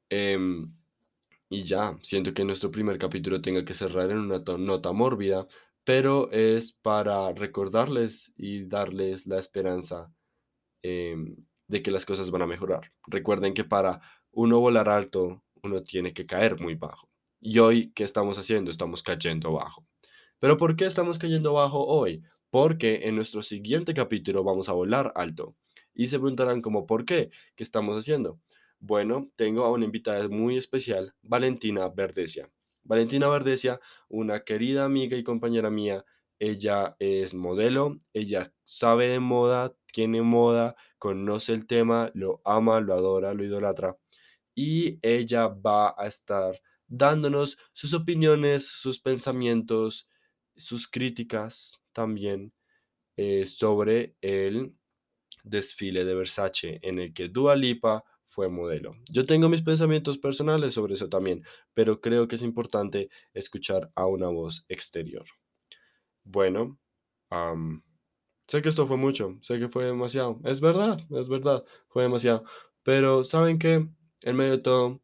Em, 0.09 0.73
y 1.49 1.63
ya, 1.63 1.97
siento 2.03 2.33
que 2.33 2.45
nuestro 2.45 2.71
primer 2.71 2.97
capítulo 2.97 3.41
tenga 3.41 3.65
que 3.65 3.73
cerrar 3.73 4.11
en 4.11 4.19
una 4.19 4.39
nota 4.57 4.91
mórbida, 4.91 5.47
pero 5.83 6.31
es 6.31 6.73
para 6.73 7.31
recordarles 7.33 8.31
y 8.37 8.65
darles 8.65 9.25
la 9.27 9.39
esperanza 9.39 10.13
em, 10.83 11.35
de 11.71 11.81
que 11.81 11.89
las 11.89 12.05
cosas 12.05 12.29
van 12.31 12.41
a 12.41 12.47
mejorar. 12.47 12.91
Recuerden 13.07 13.53
que 13.53 13.63
para 13.63 14.01
uno 14.31 14.59
volar 14.59 14.89
alto, 14.89 15.41
uno 15.63 15.81
tiene 15.81 16.13
que 16.13 16.25
caer 16.25 16.59
muy 16.59 16.75
bajo. 16.75 17.09
Y 17.39 17.59
hoy, 17.59 17.93
¿qué 17.95 18.03
estamos 18.03 18.37
haciendo? 18.37 18.69
Estamos 18.71 19.01
cayendo 19.01 19.53
bajo. 19.53 19.87
¿Pero 20.39 20.57
por 20.57 20.75
qué 20.75 20.85
estamos 20.85 21.17
cayendo 21.17 21.53
bajo 21.53 21.85
hoy? 21.85 22.23
Porque 22.49 23.07
en 23.07 23.15
nuestro 23.15 23.41
siguiente 23.41 23.93
capítulo 23.93 24.43
vamos 24.43 24.67
a 24.67 24.73
volar 24.73 25.13
alto. 25.15 25.55
Y 25.93 26.07
se 26.07 26.19
preguntarán 26.19 26.61
como, 26.61 26.85
¿por 26.85 27.05
qué? 27.05 27.31
¿Qué 27.55 27.63
estamos 27.63 27.97
haciendo? 27.97 28.37
Bueno, 28.79 29.29
tengo 29.37 29.63
a 29.63 29.71
una 29.71 29.85
invitada 29.85 30.27
muy 30.27 30.57
especial, 30.57 31.13
Valentina 31.21 31.87
Verdesia. 31.87 32.49
Valentina 32.83 33.29
Verdesia, 33.29 33.79
una 34.09 34.43
querida 34.43 34.83
amiga 34.83 35.15
y 35.15 35.23
compañera 35.23 35.69
mía, 35.69 36.03
ella 36.41 36.95
es 36.97 37.35
modelo, 37.35 37.99
ella 38.13 38.51
sabe 38.63 39.07
de 39.09 39.19
moda, 39.19 39.75
tiene 39.93 40.23
moda, 40.23 40.75
conoce 40.97 41.53
el 41.53 41.67
tema, 41.67 42.09
lo 42.15 42.41
ama, 42.43 42.79
lo 42.79 42.95
adora, 42.95 43.35
lo 43.35 43.43
idolatra. 43.43 43.95
Y 44.55 44.97
ella 45.03 45.49
va 45.49 45.93
a 45.95 46.07
estar 46.07 46.59
dándonos 46.87 47.59
sus 47.73 47.93
opiniones, 47.93 48.67
sus 48.67 48.99
pensamientos, 48.99 50.09
sus 50.55 50.87
críticas 50.87 51.79
también 51.93 52.51
eh, 53.17 53.45
sobre 53.45 54.15
el 54.21 54.73
desfile 55.43 56.05
de 56.05 56.15
Versace 56.15 56.79
en 56.81 56.97
el 56.97 57.13
que 57.13 57.29
Dua 57.29 57.55
Lipa 57.55 58.03
fue 58.25 58.49
modelo. 58.49 58.95
Yo 59.11 59.27
tengo 59.27 59.47
mis 59.47 59.61
pensamientos 59.61 60.17
personales 60.17 60.73
sobre 60.73 60.95
eso 60.95 61.07
también, 61.07 61.43
pero 61.75 62.01
creo 62.01 62.27
que 62.27 62.37
es 62.37 62.41
importante 62.41 63.11
escuchar 63.35 63.91
a 63.93 64.07
una 64.07 64.29
voz 64.29 64.65
exterior. 64.69 65.25
Bueno, 66.23 66.79
sé 68.47 68.61
que 68.61 68.69
esto 68.69 68.85
fue 68.87 68.97
mucho, 68.97 69.37
sé 69.41 69.59
que 69.59 69.69
fue 69.69 69.85
demasiado. 69.85 70.39
Es 70.43 70.61
verdad, 70.61 70.99
es 71.11 71.29
verdad, 71.29 71.63
fue 71.89 72.03
demasiado. 72.03 72.43
Pero 72.83 73.23
¿saben 73.23 73.59
qué? 73.59 73.87
En 74.21 74.35
medio 74.35 74.51
de 74.53 74.57
todo, 74.59 75.01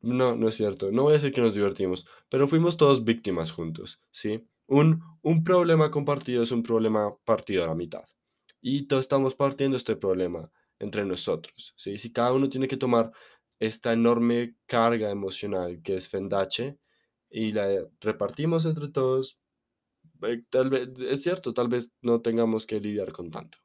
no, 0.00 0.34
no 0.36 0.48
es 0.48 0.56
cierto. 0.56 0.90
No 0.90 1.02
voy 1.04 1.12
a 1.12 1.14
decir 1.14 1.32
que 1.32 1.40
nos 1.40 1.54
divertimos, 1.54 2.06
pero 2.28 2.48
fuimos 2.48 2.76
todos 2.76 3.04
víctimas 3.04 3.52
juntos, 3.52 4.00
¿sí? 4.10 4.46
Un, 4.66 5.02
un 5.22 5.44
problema 5.44 5.90
compartido 5.90 6.42
es 6.42 6.50
un 6.50 6.62
problema 6.62 7.14
partido 7.24 7.64
a 7.64 7.68
la 7.68 7.74
mitad. 7.74 8.04
Y 8.60 8.86
todos 8.86 9.02
estamos 9.02 9.34
partiendo 9.34 9.76
este 9.76 9.96
problema 9.96 10.50
entre 10.78 11.04
nosotros. 11.04 11.74
¿sí? 11.76 11.98
Si 11.98 12.12
cada 12.12 12.32
uno 12.32 12.48
tiene 12.48 12.68
que 12.68 12.76
tomar 12.76 13.12
esta 13.58 13.92
enorme 13.92 14.56
carga 14.66 15.10
emocional 15.10 15.82
que 15.82 15.96
es 15.96 16.08
Fendache 16.08 16.78
y 17.30 17.52
la 17.52 17.86
repartimos 18.00 18.64
entre 18.66 18.88
todos, 18.88 19.38
eh, 20.24 20.42
tal 20.50 20.70
vez, 20.70 20.88
es 21.08 21.22
cierto, 21.22 21.54
tal 21.54 21.68
vez 21.68 21.90
no 22.02 22.20
tengamos 22.20 22.66
que 22.66 22.80
lidiar 22.80 23.12
con 23.12 23.30
tanto. 23.30 23.58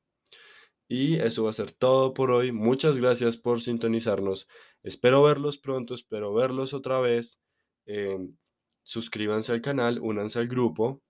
Y 0.87 1.15
eso 1.15 1.43
va 1.43 1.49
a 1.49 1.53
ser 1.53 1.73
todo 1.73 2.13
por 2.13 2.31
hoy. 2.31 2.51
Muchas 2.51 2.97
gracias 2.97 3.37
por 3.37 3.61
sintonizarnos. 3.61 4.47
Espero 4.83 5.23
verlos 5.23 5.57
pronto, 5.57 5.93
espero 5.93 6.33
verlos 6.33 6.73
otra 6.73 6.99
vez. 7.01 7.39
Em, 7.85 8.35
suscríbanse 8.83 9.51
al 9.51 9.61
canal, 9.61 9.99
únanse 9.99 10.39
al 10.39 10.47
grupo. 10.47 11.01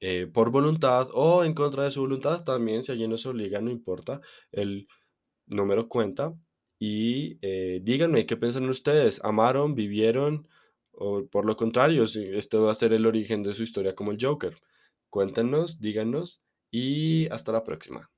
Eh, 0.00 0.28
por 0.32 0.50
voluntad 0.50 1.08
o 1.12 1.44
en 1.44 1.54
contra 1.54 1.84
de 1.84 1.90
su 1.90 2.00
voluntad 2.00 2.44
también, 2.44 2.84
si 2.84 2.92
alguien 2.92 3.10
nos 3.10 3.26
obliga, 3.26 3.60
no 3.60 3.70
importa. 3.70 4.20
El 4.52 4.88
número 5.46 5.88
cuenta 5.88 6.34
y 6.78 7.38
eh, 7.42 7.80
díganme 7.82 8.26
qué 8.26 8.36
piensan 8.36 8.68
ustedes, 8.68 9.20
amaron, 9.24 9.74
vivieron 9.74 10.48
o 11.00 11.24
por 11.26 11.44
lo 11.44 11.56
contrario, 11.56 12.06
si 12.08 12.24
esto 12.24 12.62
va 12.62 12.72
a 12.72 12.74
ser 12.74 12.92
el 12.92 13.06
origen 13.06 13.44
de 13.44 13.54
su 13.54 13.62
historia 13.62 13.94
como 13.94 14.10
el 14.10 14.18
Joker. 14.20 14.58
Cuéntanos, 15.10 15.80
díganos 15.80 16.42
y 16.72 17.28
hasta 17.28 17.52
la 17.52 17.62
próxima. 17.62 18.10